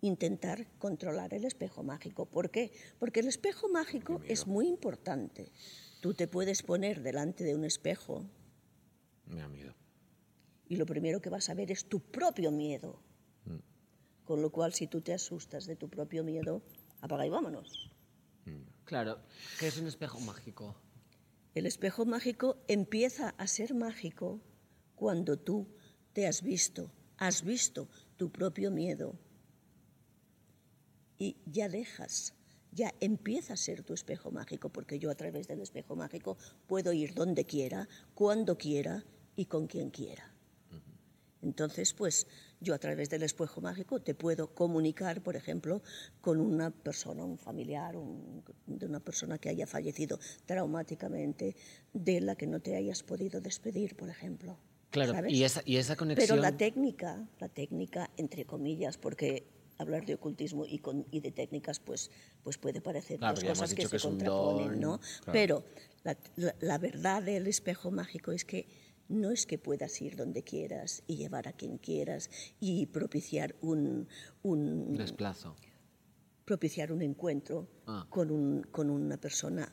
[0.00, 2.26] intentar controlar el espejo mágico.
[2.26, 2.72] ¿Por qué?
[2.98, 5.52] Porque el espejo mágico es muy importante.
[6.00, 8.24] Tú te puedes poner delante de un espejo
[9.26, 9.74] Me da miedo.
[10.68, 13.02] y lo primero que vas a ver es tu propio miedo.
[14.24, 16.62] Con lo cual, si tú te asustas de tu propio miedo,
[17.00, 17.90] apaga y vámonos.
[18.84, 19.18] Claro,
[19.58, 20.76] que es un espejo mágico.
[21.54, 24.40] El espejo mágico empieza a ser mágico
[24.94, 25.66] cuando tú
[26.12, 29.18] te has visto, has visto tu propio miedo
[31.20, 32.34] y ya dejas,
[32.72, 36.92] ya empieza a ser tu espejo mágico, porque yo a través del espejo mágico puedo
[36.94, 39.04] ir donde quiera, cuando quiera
[39.36, 40.34] y con quien quiera.
[41.42, 42.26] Entonces, pues
[42.60, 45.82] yo a través del espejo mágico te puedo comunicar, por ejemplo,
[46.20, 51.56] con una persona, un familiar, un- de una persona que haya fallecido traumáticamente,
[51.94, 54.58] de la que no te hayas podido despedir, por ejemplo.
[54.90, 55.32] Claro, ¿sabes?
[55.32, 56.28] y esa, y esa conexión.
[56.28, 59.46] Pero la técnica, la técnica, entre comillas, porque
[59.80, 62.10] hablar de ocultismo y, con- y de técnicas, pues,
[62.42, 64.98] pues puede parecer Claro, dos hemos cosas que se contraponen, don, ¿no?
[65.00, 65.32] claro.
[65.32, 65.64] Pero
[66.04, 68.66] la, la- la verdad del espejo mágico es que
[69.08, 74.06] no es que puedas ir donde quieras y llevar a quien quieras y propiciar un,
[74.42, 75.56] un, Desplazo.
[76.44, 78.06] propiciar un encuentro Ah.
[78.08, 79.72] con, un, con una persona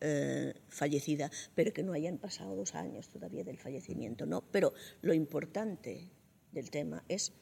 [0.00, 4.40] eh, fallecida, pero que no hayan pasado dos años todavía del fallecimiento, ¿no?
[4.50, 6.08] Pero lo importante
[6.50, 7.32] del tema es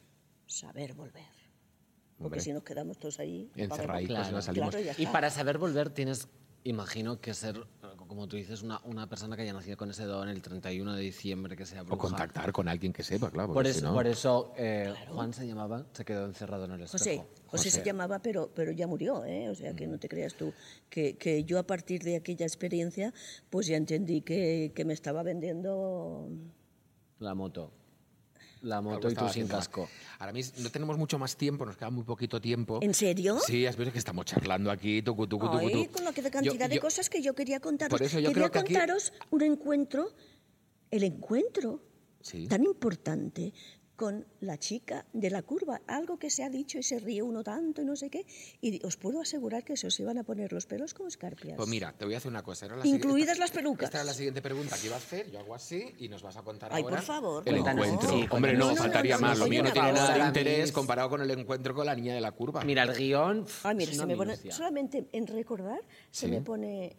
[0.45, 1.23] saber volver.
[2.21, 2.41] Porque Hombre.
[2.41, 3.49] si nos quedamos todos ahí...
[3.55, 4.69] Encerraditos no salimos.
[4.71, 6.27] Claro, ya Y para saber volver tienes,
[6.63, 7.65] imagino que ser,
[8.07, 11.01] como tú dices, una, una persona que haya nacido con ese don el 31 de
[11.01, 11.95] diciembre, que sea bruja.
[11.95, 13.51] O contactar con alguien que sepa, claro.
[13.53, 16.81] Por eso, si no- por eso eh, Juan se llamaba, se quedó encerrado en el
[16.81, 16.97] espejo.
[17.03, 19.49] José, José, se llamaba, pero, pero ya murió, ¿eh?
[19.49, 20.53] o sea que no te creas tú.
[20.89, 23.13] Que, que yo a partir de aquella experiencia,
[23.49, 26.29] pues ya entendí que, que me estaba vendiendo
[27.19, 27.71] La moto.
[28.61, 29.89] La moto y tú sin casco.
[30.19, 32.77] Ahora mismo no tenemos mucho más tiempo, nos queda muy poquito tiempo.
[32.81, 33.39] ¿En serio?
[33.45, 35.91] Sí, has visto que estamos charlando aquí, tucu, tucu, tucu, Ay, tucu.
[35.93, 37.97] con la Yo- cantidad de yo- cosas que yo quería contaros.
[37.97, 40.13] Por eso yo quería creo que aquí- contaros un encuentro,
[40.91, 41.81] el encuentro
[42.21, 42.47] Sí.
[42.47, 43.51] tan importante
[44.01, 47.43] con la chica de la curva, algo que se ha dicho y se ríe uno
[47.43, 48.25] tanto y no sé qué,
[48.59, 51.55] y os puedo asegurar que se os iban a poner los pelos como escarpias.
[51.55, 52.65] Pues mira, te voy a hacer una cosa.
[52.65, 53.85] Era la Incluidas las pelucas.
[53.85, 55.29] Esta era la siguiente pregunta que iba a hacer.
[55.29, 56.95] Yo hago así y nos vas a contar Ay, ahora.
[56.95, 57.85] por favor, El cuéntanos.
[57.85, 58.09] encuentro.
[58.17, 59.37] Sí, Hombre, no, No, no, faltaría no, no, más.
[59.37, 62.21] Lo mío no tiene nada de interés comparado con el encuentro con la niña de
[62.21, 62.63] la curva.
[62.63, 63.45] Mira, el guion.
[63.61, 66.31] Ay, mira, se me pone, solamente en recordar se Sí.
[66.31, 66.95] me pone...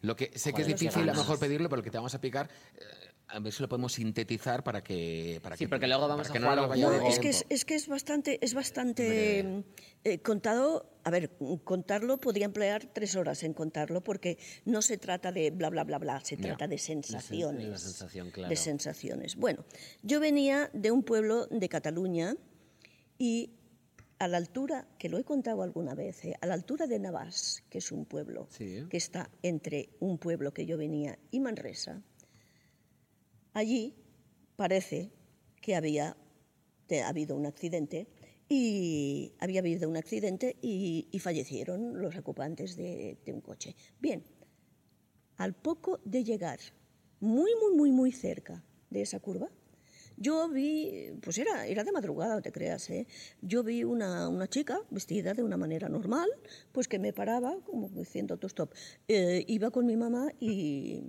[0.00, 2.14] Lo que sé que es difícil a lo mejor pedirlo, pero lo que te vamos
[2.14, 5.38] a picar, eh, a ver si lo podemos sintetizar para que.
[5.42, 7.54] Para Sí, que, porque luego vamos a que jugar no No, es que es, tiempo.
[7.54, 9.64] es que es bastante, es bastante
[10.04, 10.90] eh, contado.
[11.04, 11.30] A ver,
[11.64, 15.98] contarlo podría emplear tres horas en contarlo porque no se trata de bla bla bla
[15.98, 16.42] bla, se Ya.
[16.42, 17.66] trata de de sensaciones.
[17.68, 18.48] la sensación, claro.
[18.50, 19.36] De sensaciones.
[19.36, 19.64] Bueno,
[20.02, 22.34] yo venía de un pueblo de Cataluña
[23.18, 23.50] y
[24.18, 27.62] a la altura, que lo he contado alguna vez, eh, a la altura de Navàs,
[27.70, 28.84] que es un pueblo Sí.
[28.90, 32.02] que está entre un pueblo que yo venía y Manresa,
[33.58, 33.94] allí
[34.56, 35.12] parece
[35.60, 36.16] que había
[37.04, 38.08] habido un accidente
[38.48, 43.74] y había habido un accidente y, fallecieron los ocupantes de, un coche.
[44.00, 44.22] Bien,
[45.36, 46.58] al poco de llegar
[47.20, 49.50] muy, muy, muy, muy cerca de esa curva,
[50.16, 53.06] yo vi, pues era, era de madrugada, te creas, ¿eh?
[53.40, 56.28] yo vi una, una chica vestida de una manera normal,
[56.72, 58.72] pues que me paraba, como diciendo autostop.
[59.06, 61.02] Eh, iba con mi mamá y,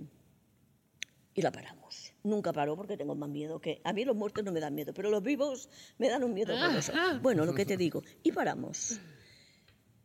[1.40, 2.12] y la paramos.
[2.22, 3.80] Nunca paró porque tengo más miedo que...
[3.82, 6.54] A mí los muertos no me dan miedo, pero los vivos me dan un miedo
[6.54, 6.92] horroroso.
[7.22, 8.02] Bueno, lo que te digo.
[8.22, 9.00] Y paramos.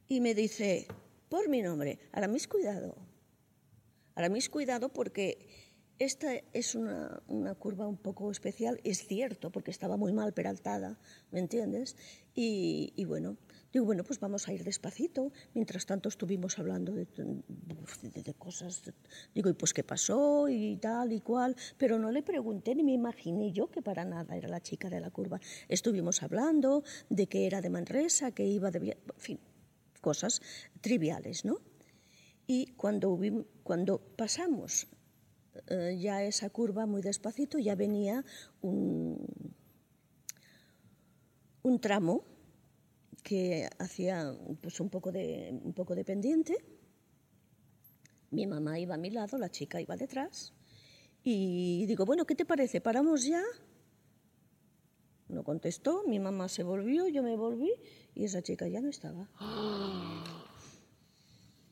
[0.07, 0.87] Y me dice,
[1.27, 2.95] por mi nombre, Aramis, cuidado.
[4.15, 5.45] Aramis, cuidado porque
[5.99, 10.97] esta es una, una, curva un poco especial, es cierto, porque estaba muy mal peraltada,
[11.31, 11.97] ¿me entiendes?
[12.33, 13.35] Y, y, bueno,
[13.75, 15.33] digo, bueno, pues vamos a ir despacito.
[15.53, 17.05] Mientras tanto estuvimos hablando de,
[18.39, 18.81] cosas,
[19.33, 22.93] digo, y pues qué pasó y tal y cual, pero no le pregunté ni me
[22.93, 25.41] imaginé yo que para nada era la chica de la curva.
[25.67, 28.91] Estuvimos hablando de que era de Manresa, que iba de...
[28.91, 29.39] En fin,
[29.99, 30.41] cosas
[30.79, 31.57] triviales, ¿no?
[32.47, 33.19] Y cuando,
[33.63, 34.87] cuando pasamos
[35.67, 38.23] eh, ya esa curva muy despacito, ya venía
[38.61, 39.17] un,
[41.63, 42.34] un tramo
[43.25, 46.63] que hacía pues, un, poco de, un poco de pendiente.
[48.29, 50.53] Mi mamá iba a mi lado, la chica iba detrás.
[51.23, 52.81] Y digo, bueno, ¿qué te parece?
[52.81, 53.41] ¿Paramos ya?
[55.27, 57.73] No contestó, mi mamá se volvió, yo me volví
[58.13, 59.27] y esa chica ya no estaba.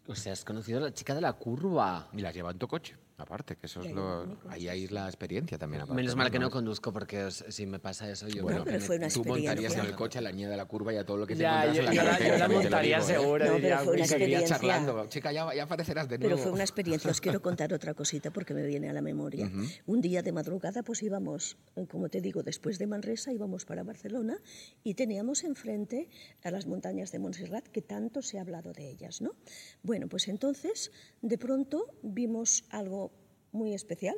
[0.05, 2.09] O sea, has conocido a la chica de la curva.
[2.11, 4.37] Y la lleva en tu coche, aparte, que eso es lo...
[4.49, 5.81] Ahí hay la experiencia también.
[5.83, 8.65] Aparte, Menos mal que no conduzco, porque os- si me pasa eso, yo Bueno, creo
[8.65, 10.65] que pero me- fue una Tú montarías en el coche a la niña de la
[10.65, 12.47] curva y a todo lo que te Ya, yo, en la yo la, yo la
[12.49, 13.13] montaría digo, ¿eh?
[13.13, 13.45] seguro.
[13.45, 14.57] No, pero diría, fue una "Uy, Y seguiría experiencia.
[14.79, 15.07] charlando.
[15.09, 16.35] Chica, ya, ya aparecerás de nuevo.
[16.35, 17.11] Pero fue una experiencia.
[17.11, 19.49] Os quiero contar otra cosita porque me viene a la memoria.
[19.85, 23.83] Un día de madrugada, pues íbamos, eh, como te digo, después de Manresa, íbamos para
[23.83, 24.37] Barcelona
[24.83, 26.09] y teníamos enfrente
[26.43, 29.35] a las montañas de Montserrat, que tanto se ha hablado de ellas, ¿no?
[29.83, 33.11] Bueno, pues entonces, de pronto vimos algo
[33.53, 34.17] muy especial.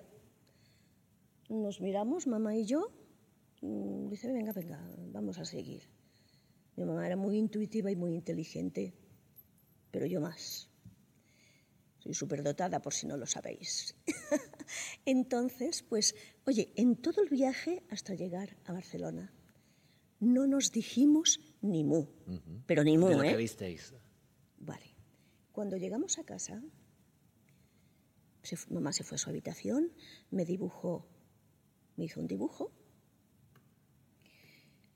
[1.49, 2.91] Nos miramos, mamá y yo.
[3.61, 4.79] Dice, venga, venga,
[5.11, 5.83] vamos a seguir.
[6.75, 8.93] Mi mamá era muy intuitiva y muy inteligente,
[9.91, 10.69] pero yo más.
[11.99, 13.95] Soy superdotada, por si no lo sabéis.
[15.05, 19.33] Entonces, pues, oye, en todo el viaje hasta llegar a Barcelona,
[20.19, 22.07] no nos dijimos ni mu,
[22.65, 23.37] pero ni mu, de lo que ¿eh?
[23.37, 23.93] visteis.
[24.57, 24.95] Vale.
[25.51, 26.61] Cuando llegamos a casa,
[28.45, 29.91] se mamá se fue a su habitación,
[30.31, 31.07] me dibujó,
[31.95, 32.71] me hizo un dibujo.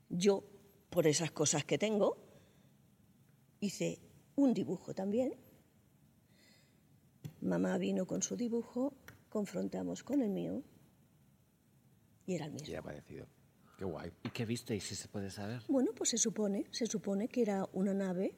[0.08, 0.44] Yo,
[0.90, 2.16] por esas cosas que tengo,
[3.60, 4.00] hice
[4.36, 5.34] un dibujo también.
[7.40, 8.94] Mamá vino con su dibujo,
[9.28, 10.62] confrontamos con el mío
[12.26, 12.68] y era el mismo.
[12.68, 13.26] Y ha parecido.
[13.78, 14.12] Qué guay.
[14.24, 15.62] ¿Y qué visteis, si se puede saber?
[15.68, 18.34] Bueno, pues se supone, se supone que era una nave,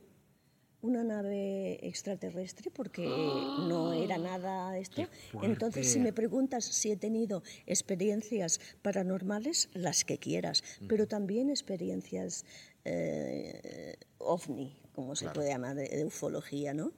[0.83, 5.03] una nave extraterrestre, porque no era nada esto.
[5.43, 12.45] Entonces, si me preguntas si he tenido experiencias paranormales, las que quieras, pero también experiencias
[12.85, 16.93] eh, ovni, como se puede llamar, de, de ufología, ¿no?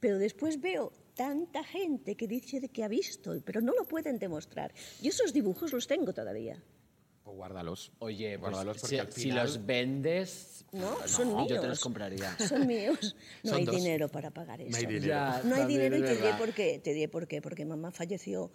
[0.00, 4.72] Pero después veo tanta gente que dice que ha visto, pero no lo pueden demostrar.
[5.02, 6.62] Yo esos dibujos los tengo todavía.
[7.30, 7.92] Pues guárdalos.
[8.00, 9.46] Oye, pues, guárdalos porque si, al si final...
[9.46, 11.80] los vendes, No, son yo te los míos.
[11.80, 12.36] compraría.
[12.48, 13.14] Son míos.
[13.44, 13.76] No Son hay dos.
[13.76, 14.76] dinero para pagar eso.
[14.76, 15.06] hay dinero.
[15.06, 16.80] Ya, No hay dinero y te diré por qué.
[16.82, 17.40] Te diré por qué.
[17.40, 18.50] Porque mamá falleció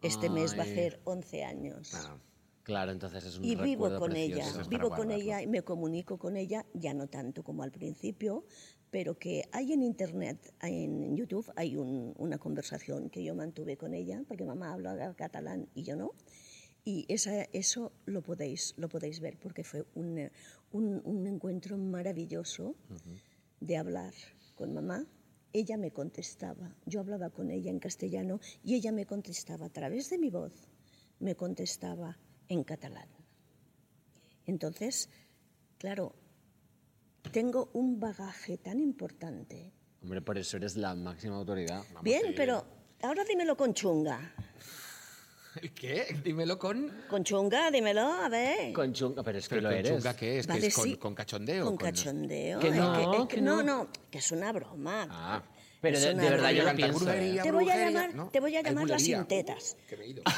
[0.00, 0.72] este mes, va a Ay.
[0.72, 1.92] hacer 11 años.
[1.94, 2.16] Ah,
[2.62, 4.50] Claro, entonces es un y vivo con precioso.
[4.50, 7.70] ella, es vivo con ella y me comunico con ella, ya no tanto como al
[7.70, 8.44] principio,
[8.90, 13.94] pero que hay en internet, en YouTube, hay un- una conversación que yo mantuve con
[13.94, 16.10] ella, porque mamá habla catalán y yo no,
[16.86, 20.30] y esa, eso lo podéis, lo podéis ver, porque fue un,
[20.72, 22.74] un- un encuentro maravilloso
[23.60, 24.14] de hablar
[24.54, 25.04] con mamá.
[25.52, 30.08] Ella me contestaba, yo hablaba con ella en castellano y ella me contestaba a través
[30.10, 30.52] de mi voz,
[31.18, 32.16] me contestaba
[32.48, 33.08] en catalán.
[34.46, 35.08] Entonces,
[35.78, 36.14] claro,
[37.32, 39.72] tengo un bagaje tan importante.
[40.02, 41.82] Hombre, por eso eres la máxima autoridad.
[42.02, 42.64] Bien, pero
[43.02, 44.34] ahora dímelo con chunga.
[45.74, 46.16] ¿Qué?
[46.24, 46.92] Dímelo con...
[47.08, 48.72] Con chunga, dímelo, a ver.
[48.72, 49.92] Con chunga, pero es que ¿Pero lo con eres.
[49.92, 50.46] chunga qué es?
[50.46, 50.96] ¿Que Vale, es con, sí.
[50.96, 51.64] con cachondeo?
[51.66, 52.58] Con cachondeo.
[52.58, 53.84] Que es no, es que no, no.
[53.84, 55.06] no, que es una broma.
[55.10, 55.42] Ah.
[55.80, 56.98] Pero de, de verdad yo lo pienso.
[56.98, 57.44] brujería, ¿eh?
[57.44, 58.28] Te voy a brujería, llamar, ¿no?
[58.30, 59.18] te voy a llamar las bulería.
[59.18, 59.76] sin tetas.
[59.88, 60.22] Que me he ido.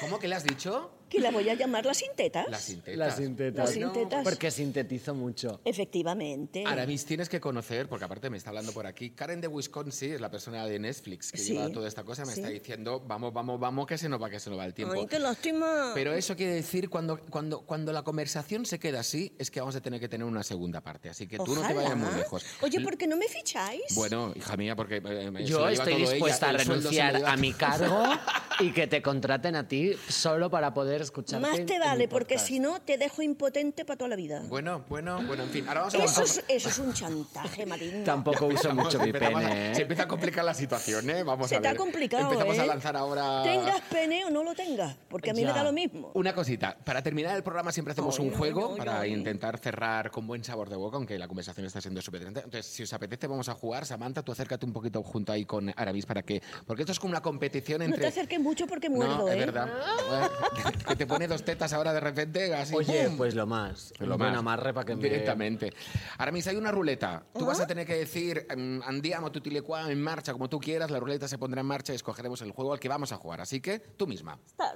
[0.00, 0.90] ¿Cómo que le has dicho?
[1.12, 2.46] Que la voy a llamar la sinteta.
[2.48, 2.96] La sintetas.
[2.98, 3.64] Las sintetas.
[3.66, 4.24] Las sintetas.
[4.24, 5.60] Porque sintetizo mucho.
[5.64, 6.64] Efectivamente.
[6.66, 10.20] Aramis, tienes que conocer, porque aparte me está hablando por aquí, Karen de Wisconsin es
[10.22, 12.40] la persona de Netflix que Sí, lleva toda esta cosa, me sí.
[12.40, 14.94] está diciendo, vamos, vamos, vamos, que se nos va, que se nos va el tiempo.
[14.94, 15.92] Ay, qué lástima.
[15.94, 19.76] Pero eso quiere decir, cuando, cuando, cuando la conversación se queda así, es que vamos
[19.76, 21.10] a tener que tener una segunda parte.
[21.10, 22.44] Así que tú no te vayas muy lejos.
[22.62, 23.82] Oye, ¿por qué no me ficháis?
[23.94, 25.02] Bueno, hija mía, porque...
[25.04, 28.02] eh, se Yo estoy ella, dispuesta a renunciar a mi cargo
[28.60, 31.46] y que te contraten a ti solo para poder escucharte.
[31.46, 34.42] Más te vale, porque si no te dejo impotente para toda la vida.
[34.48, 35.66] Bueno, bueno, bueno, en fin.
[35.68, 38.04] Ahora vamos a Eso es, eso es un chantaje, Marina.
[38.04, 39.74] Tampoco uso Vamos, mucho mi a- pene.
[39.74, 39.82] Se ¿eh?
[39.82, 41.22] empieza a complicar la situación, ¿eh?
[41.22, 41.74] Vamos Se a te ver.
[41.74, 42.60] ha complicado, Empezamos ¿eh?
[42.60, 43.42] a lanzar ahora...
[43.42, 46.10] Tengas pene o no lo tengas, porque a mí me da lo mismo.
[46.14, 50.42] Una cosita, para terminar el programa siempre hacemos un juego para intentar cerrar con buen
[50.44, 52.46] sabor de boca, aunque la conversación está siendo súper interesante.
[52.46, 53.84] Entonces, si os apetece, vamos a jugar.
[53.86, 56.42] Samantha, tú acércate un poquito junto ahí con Aramis para que...
[56.66, 58.00] Porque esto es como una competición No entre...
[58.02, 59.38] te acerques mucho porque No, muerdo, es ¿eh?
[59.38, 59.68] verdad.
[60.92, 62.74] que te pone dos tetas ahora de repente, así...
[62.74, 63.16] Oye, ¡pum!
[63.16, 63.92] pues lo más.
[63.98, 64.36] Lo más.
[64.36, 65.02] amarre para que me...
[65.02, 65.72] Directamente.
[66.18, 67.24] Aramis, hay una ruleta.
[67.34, 70.60] Tú vas a tener que decir mm, andiamo, tutti le qua, en marcha, como tú
[70.60, 70.90] quieras.
[70.90, 73.40] La ruleta se pondrá en marcha y escogeremos el juego al que vamos a jugar.
[73.40, 74.38] Así que tú misma.
[74.46, 74.74] Está.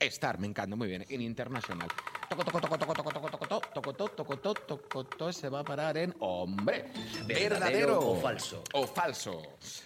[0.00, 1.88] Star, me encanta, muy bien, en internacional.
[2.28, 5.48] Toco, toco, toco, toco, toco, toco, toco, toco, toco, toco, toco, toco, toco, toco, se
[5.48, 6.86] va a parar en hombre.
[7.26, 8.62] ¿Verdadero o falso?
[8.72, 9.42] O falso.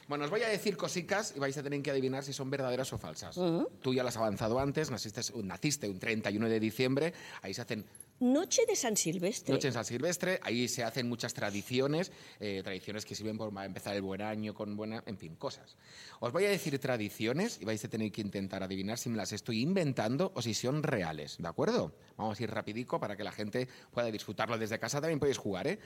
[0.06, 2.92] Bueno, os voy a decir cositas y vais a tener que adivinar si son verdaderas
[2.92, 3.38] o falsas.
[3.82, 7.84] Tú ya las has avanzado antes, naciste, naciste un 31 de diciembre, ahí se hacen
[8.20, 9.54] Noche de San Silvestre.
[9.54, 12.10] Noche en San Silvestre, ahí se hacen muchas tradiciones,
[12.40, 15.76] eh, tradiciones que sirven para empezar el buen año con buena, en fin, cosas.
[16.18, 19.32] Os voy a decir tradiciones y vais a tener que intentar adivinar si me las
[19.32, 21.94] estoy inventando o si son reales, ¿de acuerdo?
[22.16, 25.68] Vamos a ir rapidico para que la gente pueda disfrutarlo desde casa, también podéis jugar,
[25.68, 25.78] ¿eh?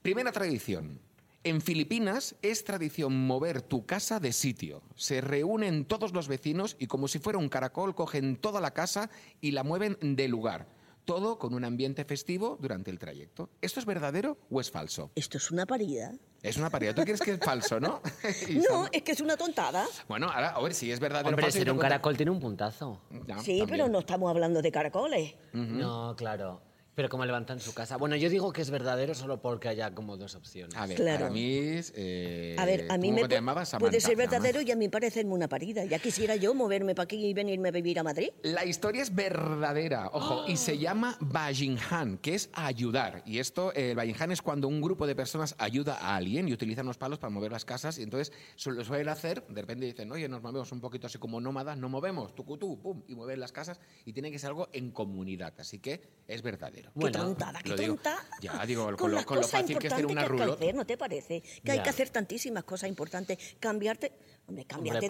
[0.00, 0.98] Primera tradición.
[1.44, 4.82] En Filipinas es tradición mover tu casa de sitio.
[4.96, 9.10] Se reúnen todos los vecinos y como si fuera un caracol cogen toda la casa
[9.40, 10.75] y la mueven de lugar.
[11.06, 13.48] Todo con un ambiente festivo durante el trayecto.
[13.62, 15.12] ¿Esto es verdadero o es falso?
[15.14, 16.12] Esto es una parida.
[16.42, 16.96] Es una paridad.
[16.96, 18.02] ¿Tú crees que es falso, no?
[18.50, 19.86] No, son- es que es una tontada.
[20.08, 21.58] Bueno, ahora, a ver si es verdadero o Hombre, falso.
[21.58, 23.00] ser un caracol tiene un puntazo.
[23.10, 23.68] Sí, también.
[23.68, 25.34] pero no estamos hablando de caracoles.
[25.52, 26.60] No, claro.
[26.96, 27.98] Pero como levantan su casa.
[27.98, 30.74] Bueno, yo digo que es verdadero solo porque haya como dos opciones.
[30.76, 31.26] A ver, Claro.
[31.26, 33.76] Aramis, eh, A ver, a mí ¿tú me cómo te llamabas?
[33.78, 35.84] puede ser verdadero y a mí parecerme una parida.
[35.84, 38.30] Ya quisiera yo moverme para aquí y venirme a vivir a Madrid.
[38.42, 43.22] La historia es verdadera, ojo, y se llama Bajinhan, que es ayudar.
[43.26, 46.54] Y esto, eh, el Bajinhan es cuando un grupo de personas ayuda a alguien y
[46.54, 47.98] utilizan los palos para mover las casas.
[47.98, 48.32] Y entonces
[48.64, 51.90] lo suelen hacer, de repente dicen, oye, nos movemos un poquito así como nómadas, no
[51.90, 53.80] movemos, tucutú, pum, y mueven las casas.
[54.06, 55.52] Y tiene que ser algo en comunidad.
[55.58, 56.85] Así que es verdadero.
[56.98, 57.94] Qué tontada, qué digo.
[57.94, 58.16] tonta.
[58.40, 60.52] Ya, digo, con, lo, con lo cosas fácil que es tener importantes una que rulota.
[60.54, 61.42] hacer, ¿no te parece?
[61.64, 63.38] Que hay que hacer tantísimas cosas importantes.
[63.60, 64.12] Cambiarte,
[64.46, 65.08] hombre, cámbiate,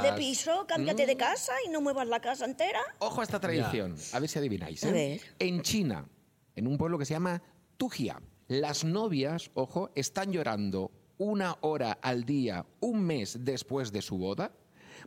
[0.00, 1.06] de piso, cámbiate Mm.
[1.06, 2.80] de casa y no muevas la casa entera.
[2.98, 4.84] Ojo a esta tradición, a ver si adivináis.
[4.84, 4.92] A ¿eh?
[4.92, 5.20] ver.
[5.38, 6.06] En China,
[6.54, 7.42] en un pueblo que se llama
[7.76, 14.18] Tujia, las novias, ojo, están llorando una hora al día, un mes después de su
[14.18, 14.52] boda,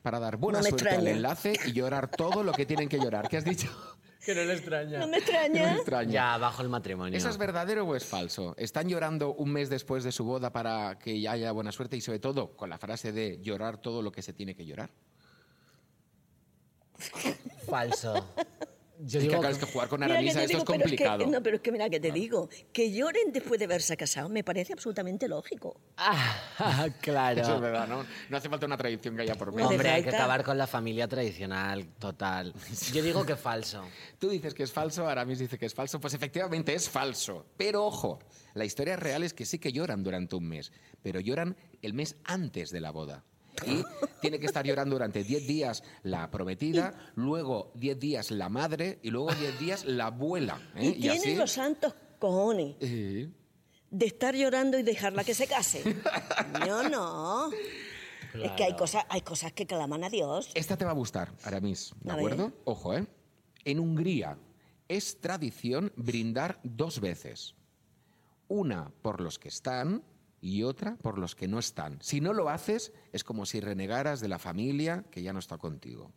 [0.02, 3.28] para dar buena No suerte al enlace y llorar todo lo que tienen que llorar.
[3.30, 3.68] ¿Qué has dicho?
[4.24, 5.00] Que no le extraña.
[5.00, 5.64] No me extraña.
[5.72, 6.12] Me extraña.
[6.12, 7.18] Ya, bajo el matrimonio.
[7.18, 8.56] ¿Eso es verdadero o es falso?
[8.58, 12.02] ¿Están llorando un mes después de su boda para que ya haya buena suerte y
[12.02, 14.92] sobre todo con la frase de llorar todo lo que se tiene que llorar?
[17.68, 18.26] Falso.
[19.00, 20.84] Yo Es que digo acabas de jugar con que te esto es digo, pero que-
[20.84, 21.26] complicado.
[21.28, 24.44] no, pero es que mira que te digo, que lloren después de haberse casado me
[24.44, 25.76] parece absolutamente lógico.
[25.98, 27.42] Ah, claro.
[27.42, 28.06] Eso es verdad, ¿no?
[28.30, 29.68] No hace falta una tradición que haya por medio.
[29.70, 32.54] Hombre, hay que acabar con la familia tradicional, total.
[32.94, 33.84] Yo digo que falso.
[34.20, 36.00] Tú dices que es falso, Aramis dice que es falso.
[36.00, 37.46] Pues efectivamente es falso.
[37.58, 38.20] Pero ojo,
[38.54, 40.72] la historia real es que sí que lloran durante un mes,
[41.02, 43.24] pero lloran el mes antes de la boda.
[43.68, 43.84] Y
[44.22, 49.10] tiene que estar llorando durante 10 días la prometida, luego 10 días la madre y
[49.12, 50.60] luego 10 días la abuela.
[50.76, 50.88] ¿eh?
[50.98, 53.30] Y, tienen así- los santos cojones Eh,
[53.92, 55.84] de estar llorando y dejarla que se case.
[56.68, 57.52] No, no.
[58.34, 60.50] Es que hay cosas, hay cosas que claman a Dios.
[60.56, 62.46] Esta te va a gustar, Aramis, ¿de A acuerdo?
[62.46, 62.54] ver.
[62.66, 63.06] Ojo, ¿eh?
[63.66, 64.38] En Hungría
[64.88, 67.54] es tradición brindar dos veces.
[68.48, 70.04] Una por los que están
[70.44, 72.00] y otra por los que no están.
[72.02, 75.58] Si no lo haces, es como si renegaras de la familia que ya no está
[75.58, 76.12] contigo.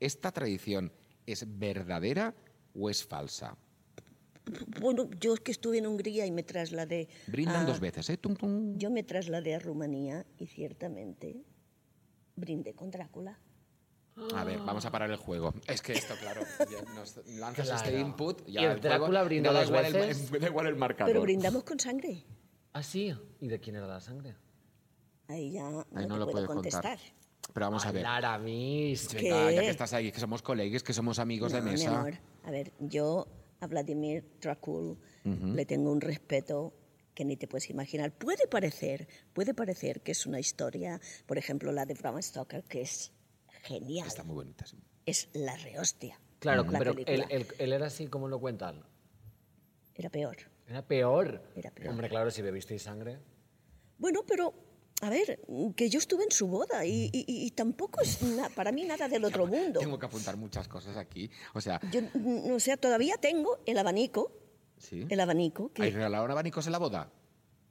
[0.00, 0.90] ¿Esta tradición
[1.26, 2.34] es verdadera
[2.74, 3.54] o es falsa?
[4.80, 7.08] Bueno, yo es que estuve en Hungría y me trasladé.
[7.26, 8.16] Brindan a- dos veces, ¿eh?
[8.16, 8.78] Tum, tum.
[8.78, 11.44] Yo me trasladé a Rumanía y ciertamente
[12.34, 13.38] brindé con Drácula.
[14.34, 15.52] A ver, vamos a parar el juego.
[15.66, 16.40] Es que esto, claro,
[16.94, 17.84] nos lanzas Claro.
[17.88, 18.46] este input.
[18.46, 20.30] Ya ¿Y el juego- Drácula brindó el- veces?
[20.40, 21.10] da igual el marcador.
[21.12, 22.24] Pero brindamos con sangre.
[22.76, 23.14] ¿Ah, sí?
[23.40, 24.34] ¿Y de quién era la sangre?
[25.28, 26.82] Ahí ya no, Ahí no te lo puedo puede contar.
[26.82, 26.98] contestar.
[27.54, 28.04] pero vamos a ver.
[28.04, 28.94] Hablar a mí.
[29.14, 31.98] Venga, ya que estás ahí, que somos colegas, que somos amigos de No, mi mesa.
[31.98, 33.26] amor, a ver, yo
[33.60, 36.74] a Vladimir Dracul le tengo un respeto
[37.14, 38.12] que ni te puedes imaginar.
[38.12, 42.82] Puede parecer, puede parecer que es una historia, por ejemplo, la de Bram Stoker, que
[42.82, 43.10] es
[43.62, 44.06] genial.
[44.06, 44.66] Está muy bonita.
[44.66, 44.76] sí.
[45.06, 46.20] Es la rehostia.
[46.40, 48.84] Claro, la pero él, él- él era así como lo cuentan.
[49.94, 50.36] Era peor.
[50.68, 51.42] Era peor.
[51.54, 51.90] Era peor.
[51.90, 53.18] Hombre, claro, si bebisteis sangre.
[53.98, 54.52] Bueno, pero,
[55.02, 55.40] a ver,
[55.76, 59.08] que yo estuve en su boda y, y- y tampoco es na- para mí nada
[59.08, 59.80] del otro mundo.
[59.80, 61.30] Tengo que apuntar muchas cosas aquí.
[61.54, 64.32] O sea, Yo, mm, o sea, todavía tengo el abanico,
[64.78, 65.06] ¿sí?
[65.08, 67.12] el abanico, que ¿Hay regalaron abanicos en la boda?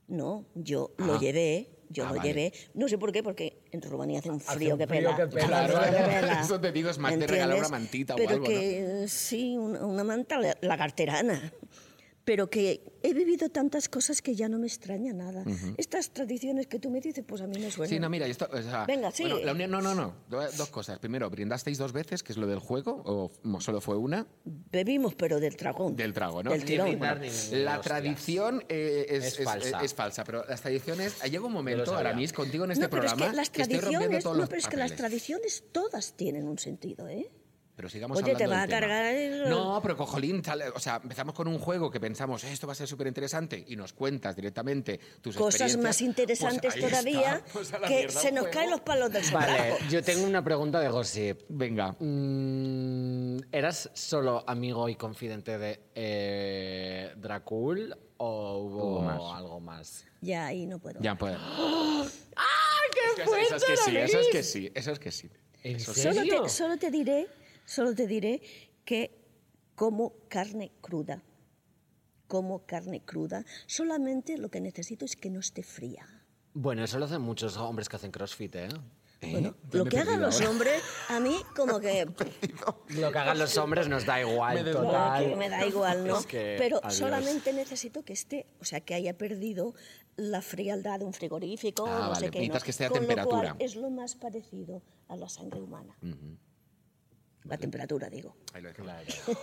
[0.07, 1.05] No, yo Ah.
[1.05, 2.29] lo llevé, yo Ah, lo vale.
[2.29, 2.53] llevé.
[2.75, 5.15] No sé por qué, porque en Rumanía hace un frío un que frío pela.
[5.15, 5.47] que pela.
[5.47, 7.71] Claro, Hace pela, eso te digo, es más de regalar una ¿entiendes?
[7.71, 8.49] mantita o Pero algo, ¿no?
[8.49, 11.51] que eh, sí, una, una manta la- lagarterana.
[12.25, 15.43] Pero que he vivido tantas cosas que ya no me extraña nada.
[15.77, 17.89] Estas tradiciones que tú me dices, pues a mí me suenan.
[17.89, 19.23] Sí, no, mira, esto, o sea, Venga, sí.
[19.23, 20.97] bueno, la unión- no, no, no, do- dos cosas.
[20.97, 24.25] Primero, ¿brindasteis dos veces, que es lo del juego, o solo fue una?
[24.43, 25.95] Bebimos, pero del dragón.
[25.95, 26.49] Del trago, ¿no?
[26.49, 26.87] Del Ni tirón.
[26.89, 29.83] brindar ni- ni La tradición eh, es, Es es- falsa.
[29.83, 31.21] es falsa, pero las tradiciones...
[31.29, 31.95] Llega un momento.
[31.95, 34.41] Aramis, contigo en este no, pero programa, es que las estoy rompiendo tradiciones, todos no,
[34.41, 37.29] los pero es que las tradiciones todas tienen un sentido, ¿eh?
[37.75, 38.79] Pero sigamos Oye, te va del a tema.
[38.79, 42.67] cargar el- No, pero cojolín, sale- o sea, empezamos con un juego que pensamos, esto
[42.67, 45.83] va a ser súper interesante, y nos cuentas directamente tus Cosas experiencias.
[45.83, 48.53] más interesantes Pues ahí todavía pues que se nos juego.
[48.53, 49.77] caen los palos del Vale, sombrajo.
[49.91, 51.41] yo tengo una pregunta de gossip.
[51.49, 51.95] Venga.
[51.99, 59.37] Mm, ¿Eras solo amigo y confidente de eh, Dracul o hubo Hubo más.
[59.37, 60.05] algo más?
[60.21, 60.99] Ya ahí no puedo.
[61.01, 61.35] Ya puede.
[61.37, 62.03] ¡Ah,
[62.93, 65.29] qué Eso, eso es que sí, eso es que sí, eso es que sí.
[65.63, 65.79] ¿En.
[65.79, 66.43] Solo serio?
[66.43, 67.27] te, solo te diré,
[67.65, 68.41] solo te diré
[68.85, 69.17] que
[69.75, 71.21] como carne cruda,
[72.27, 76.05] como carne cruda, solamente lo que necesito es que no esté fría.
[76.53, 78.69] Bueno, eso lo hacen muchos hombres que hacen crossfit, ¿eh?
[79.21, 79.31] ¿Eh?
[79.31, 80.49] Bueno, ¿Dónde lo que hagan los ahora?
[80.49, 82.05] hombres, a mí como que
[82.89, 85.29] Lo que hagan los hombres nos da igual, Me total.
[85.29, 86.19] que me da igual, ¿no?
[86.19, 86.95] Es que, Pero adiós.
[86.95, 89.73] solamente necesito que esté, o sea, que haya perdido
[90.17, 92.65] la frialdad de un frigorífico, Ah, no vale, sé qué, necesitas ¿no?
[92.65, 93.53] que esté a Con lo temperatura.
[93.53, 95.95] cual es lo más parecido a la sangre humana.
[97.47, 98.35] La temperatura, digo.
[98.53, 98.93] Ahí lo dejamos.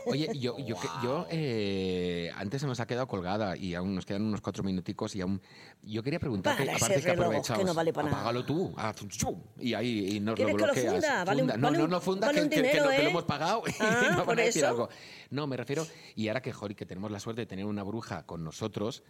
[0.07, 4.05] Oye, yo, yo, que- yo eh, antes se nos ha quedado colgada y aún nos
[4.07, 5.41] quedan unos cuatro minuticos y aún
[5.83, 8.17] yo quería preguntarte, Para ese aparte que reloj, que no vale para nada.
[8.23, 10.93] apágalo tú, zum, zum, y ahí y nos lo ¿Quieres que lo bloqueas.
[10.95, 11.25] funda?
[11.25, 12.97] Vale un- No, vale no, no funda, vale que, un que- que dinero, lo, que
[12.99, 13.11] lo ¿eh?
[13.11, 14.69] hemos pagado y Ah, nos van a decir eso.
[14.73, 14.89] algo.
[15.31, 15.87] No, me refiero,
[16.17, 19.05] y ahora que, Jori, que tenemos la suerte de tener una bruja con nosotros,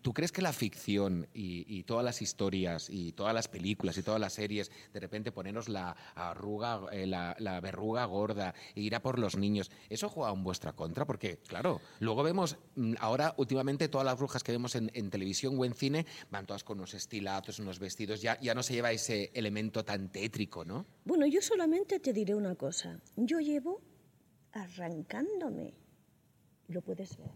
[0.00, 4.02] ¿Tú crees que la ficción y, y todas las historias y todas las películas y
[4.02, 8.94] todas las series, de repente ponernos la arruga, eh, la, la verruga gorda e ir
[8.94, 11.04] a por los niños, eso juega en vuestra contra?
[11.04, 15.58] Porque, claro, luego vemos, mm, ahora últimamente todas las brujas que vemos en, en televisión
[15.58, 18.90] o en cine van todas con unos estilazos, unos vestidos, ya, ya no se lleva
[18.90, 20.86] ese elemento tan tétrico, ¿no?
[21.04, 22.98] Bueno, yo solamente te diré una cosa.
[23.16, 23.82] Yo llevo
[24.52, 25.74] arrancándome,
[26.68, 27.30] lo puedes ver,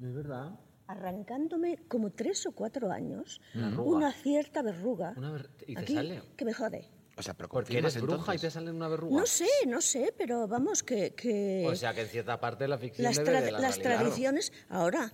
[0.00, 0.58] Es verdad.
[0.88, 5.14] Arrancándome como tres o cuatro años una cierta verruga.
[5.16, 6.22] Una ver- ¿y te aquí sale?
[6.36, 6.88] que me jode.
[7.18, 9.16] O sea, pero Porque eres bruja y te sale una verruga.
[9.20, 12.76] No sé, no sé, pero vamos, que, que O sea, que en cierta parte la
[12.76, 14.00] ficción las, tra- de la las realidad.
[14.04, 15.12] tradiciones, ahora,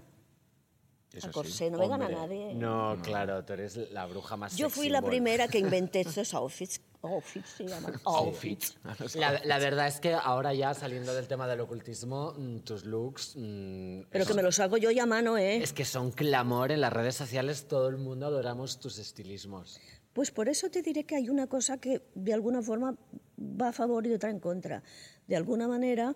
[1.14, 1.34] Eso a sí.
[1.34, 2.54] corsé no me gana nadie.
[2.54, 6.80] No, claro, tú eres la bruja más Yo fui la primera que inventé estos outfits.
[7.02, 8.00] Outfits se llaman.
[8.04, 8.76] Outfits.
[9.16, 13.34] La, la verdad es que ahora ya saliendo del tema del ocultismo, mm, tus looks...
[13.36, 15.56] mm, Pero que me los hago yo ya a mano, ¿eh?
[15.56, 19.80] Es que son clamor en las redes sociales, todo el mundo adoramos tus estilismos.
[20.12, 22.96] Pues por eso te diré que hay una cosa que de alguna forma
[23.38, 24.82] va a favor y otra en contra.
[25.26, 26.14] De alguna manera,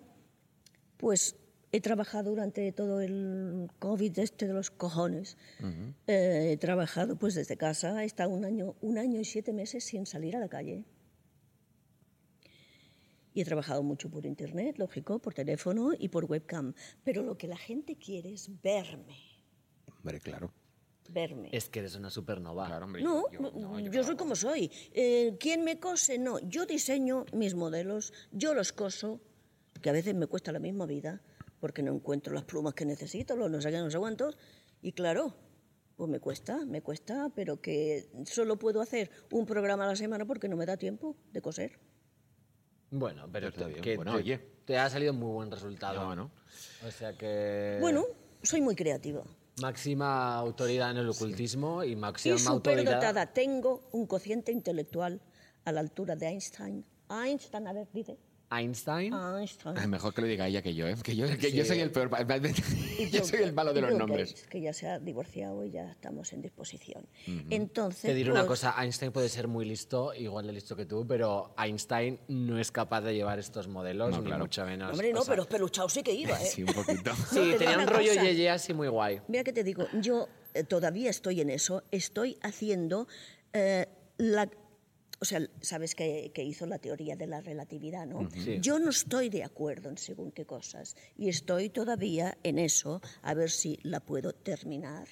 [0.95, 1.35] pues
[1.71, 5.37] he trabajado durante todo el COVID este de los cojones.
[6.07, 9.83] Eh, he trabajado pues desde casa, he estado un año, un año y siete meses
[9.83, 10.83] sin salir a la calle.
[13.33, 16.73] Y he trabajado mucho por internet, lógico, por teléfono y por webcam.
[17.03, 19.15] Pero lo que la gente quiere es verme,
[19.99, 20.51] Hombre, claro.
[21.09, 21.49] verme.
[21.51, 22.65] Es que eres una supernova.
[22.65, 24.71] Claro, hombre, No, yo- no, no, yo, yo soy como soy.
[24.91, 26.17] Eh, ¿Quién me cose?
[26.17, 29.19] No, yo diseño mis modelos, yo los coso,
[29.81, 31.21] que a veces me cuesta la misma vida,
[31.59, 34.37] porque no encuentro las plumas que necesito, los no sé qué, no sé cuántos,
[34.81, 35.33] y claro,
[35.95, 40.25] pues me cuesta, me cuesta, pero que solo puedo hacer un programa a la semana
[40.25, 41.79] porque no me da tiempo de coser.
[42.91, 43.81] Bueno, pero Está bien.
[43.81, 44.37] que Bueno, te, oye.
[44.65, 46.01] te ha salido muy buen resultado.
[46.01, 46.31] No, no.
[46.87, 47.77] O sea que...
[47.81, 48.05] Bueno,
[48.43, 49.23] soy muy creativa.
[49.61, 52.83] Máxima autoridad en el ocultismo y máxima Y autoridad...
[52.83, 53.33] superdotada.
[53.33, 55.19] Tengo un cociente intelectual
[55.65, 56.85] a la altura de Einstein.
[57.09, 58.17] Einstein, a ver, dice.
[58.49, 59.13] Einstein.
[59.13, 59.77] Einstein.
[59.77, 60.95] Ay, mejor que lo diga ella que yo, ¿eh?
[61.03, 62.09] Que yo, que yo soy el peor.
[63.11, 64.31] Yo soy el malo de los nombres.
[64.31, 67.05] Gates, que ya se ha divorciado y ya estamos en disposición.
[67.49, 70.85] Entonces, Te diré una pues, cosa, Einstein puede ser muy listo, igual de listo que
[70.85, 74.43] tú, pero Einstein no es capaz de llevar estos modelos, No, ni claro.
[74.43, 74.91] mucho menos.
[74.91, 76.45] Hombre, no, O sea, pero peluchado sí que iba, ¿eh?
[76.45, 77.11] Sí, un poquito.
[77.29, 78.23] Sí, No, tenía un rollo cosa.
[78.23, 79.21] yeye así muy guay.
[79.27, 83.07] Mira que te digo, yo eh, todavía estoy en eso, estoy haciendo
[83.53, 83.87] eh,
[84.17, 84.49] la...
[85.19, 88.29] O sea, sabes que, que hizo la teoría de la relatividad, ¿no?
[88.31, 88.59] Sí.
[88.61, 93.33] Yo no estoy de acuerdo en según qué cosas y estoy todavía en eso, a
[93.33, 95.07] ver si la puedo terminar,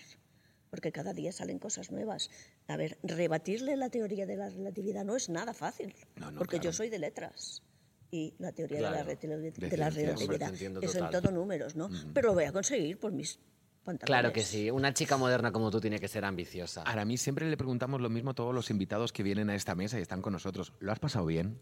[0.70, 2.30] porque cada día salen cosas nuevas.
[2.68, 6.58] A ver, rebatirle la teoría de la relatividad no es nada fácil, No, no, porque
[6.58, 6.74] yo claro.
[6.78, 7.64] soy de letras.
[8.12, 10.54] Y la teoría de la, Claro, de la relatividad,
[10.84, 11.90] eso en todo números, ¿no?
[12.14, 13.40] Pero lo voy a conseguir por mis
[13.86, 14.08] pantalones.
[14.08, 16.82] Claro que sí, una chica moderna como tú tiene que ser ambiciosa.
[16.82, 19.56] Ahora, a mí siempre le preguntamos lo mismo a todos los invitados que vienen a
[19.56, 20.74] esta mesa y están con nosotros.
[20.80, 21.60] ¿Lo has pasado bien?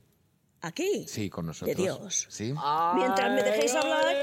[0.62, 1.06] ¿Aquí?
[1.08, 1.78] Sí, con nosotros.
[1.78, 2.26] Dios.
[2.30, 2.54] Sí.
[2.96, 4.16] Mientras me dejéis hablar,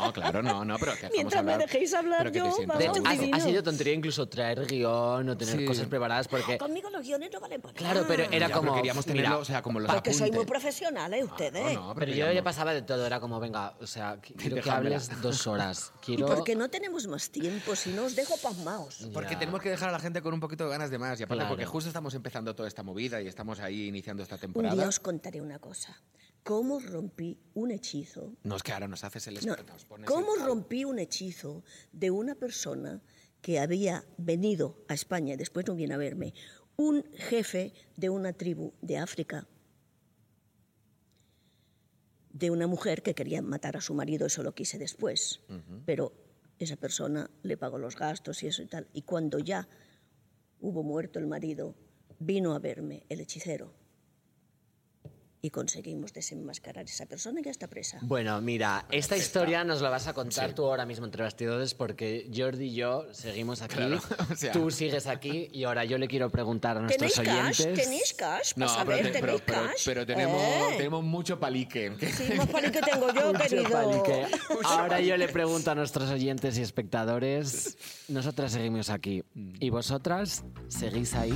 [0.00, 2.78] No, claro, no, no, pero que Mientras me hablar, dejéis hablar pero que te yo,
[2.78, 5.64] De hecho, vamos, ha, sido tontería incluso traer guion o tener Sí.
[5.64, 6.58] cosas preparadas porque...
[6.58, 8.06] conmigo los guiones no valen para Claro, nada.
[8.08, 8.62] pero era Ya, como...
[8.68, 10.50] pero queríamos tenerlo, mira, o sea, como los Porque soy muy apuntes.
[10.50, 11.24] profesional, ¿eh?
[11.24, 11.74] Ustedes.
[11.74, 14.34] No, no, Pero yo queríamos- le pasaba de todo, era como, venga, o sea, qu-
[14.36, 15.92] quiero que hables dos horas.
[16.10, 16.26] Y Quiero...
[16.34, 19.06] porque no tenemos más tiempo, si no os dejo pasmaos.
[19.12, 21.20] Porque tenemos que dejar a la gente con un poquito de ganas de más.
[21.20, 21.50] Y aparte, Claro.
[21.50, 24.74] porque justo estamos empezando toda esta movida y estamos ahí iniciando esta Un temporada.
[24.74, 26.00] día os contaré una cosa.
[26.42, 28.34] ¿Cómo rompí un hechizo?
[28.44, 30.98] No, es que ahora nos haces el No, espe- nos pones ¿Cómo el- rompí un
[30.98, 31.62] hechizo
[31.92, 33.02] de una persona
[33.42, 36.32] que había venido a España y después no viene a verme?
[36.76, 39.46] Un jefe de una tribu de África,
[42.32, 45.40] de una mujer que quería matar a su marido, eso lo quise después,
[45.84, 46.12] pero
[46.58, 48.88] esa persona le pagó los gastos y eso y tal.
[48.92, 49.68] Y cuando ya
[50.60, 51.74] hubo muerto el marido,
[52.18, 53.74] vino a verme el hechicero.
[55.42, 57.98] Y conseguimos desenmascarar a esa persona ya está presa.
[58.02, 62.30] Bueno, mira, esta historia nos la vas a contar tú ahora mismo entre bastidores porque
[62.34, 66.08] Jordi y yo seguimos aquí, Claro, o sea- tú sigues aquí y ahora yo le
[66.08, 67.60] quiero preguntar a nuestros ¿Tenéis cash?
[67.62, 67.84] oyentes...
[67.84, 68.52] ¿Tenéis cash?
[68.56, 69.82] No, Para saber, pero, te- pero- ¿tenéis pero- cash?
[69.86, 71.92] pero tenemos, Eh, tenemos mucho palique.
[71.98, 73.70] Sí, más pali que tengo yo, querido.
[73.70, 74.26] palique.
[74.64, 77.78] Ahora yo le pregunto a nuestros oyentes y espectadores,
[78.08, 81.32] nosotras seguimos aquí y vosotras seguís ahí.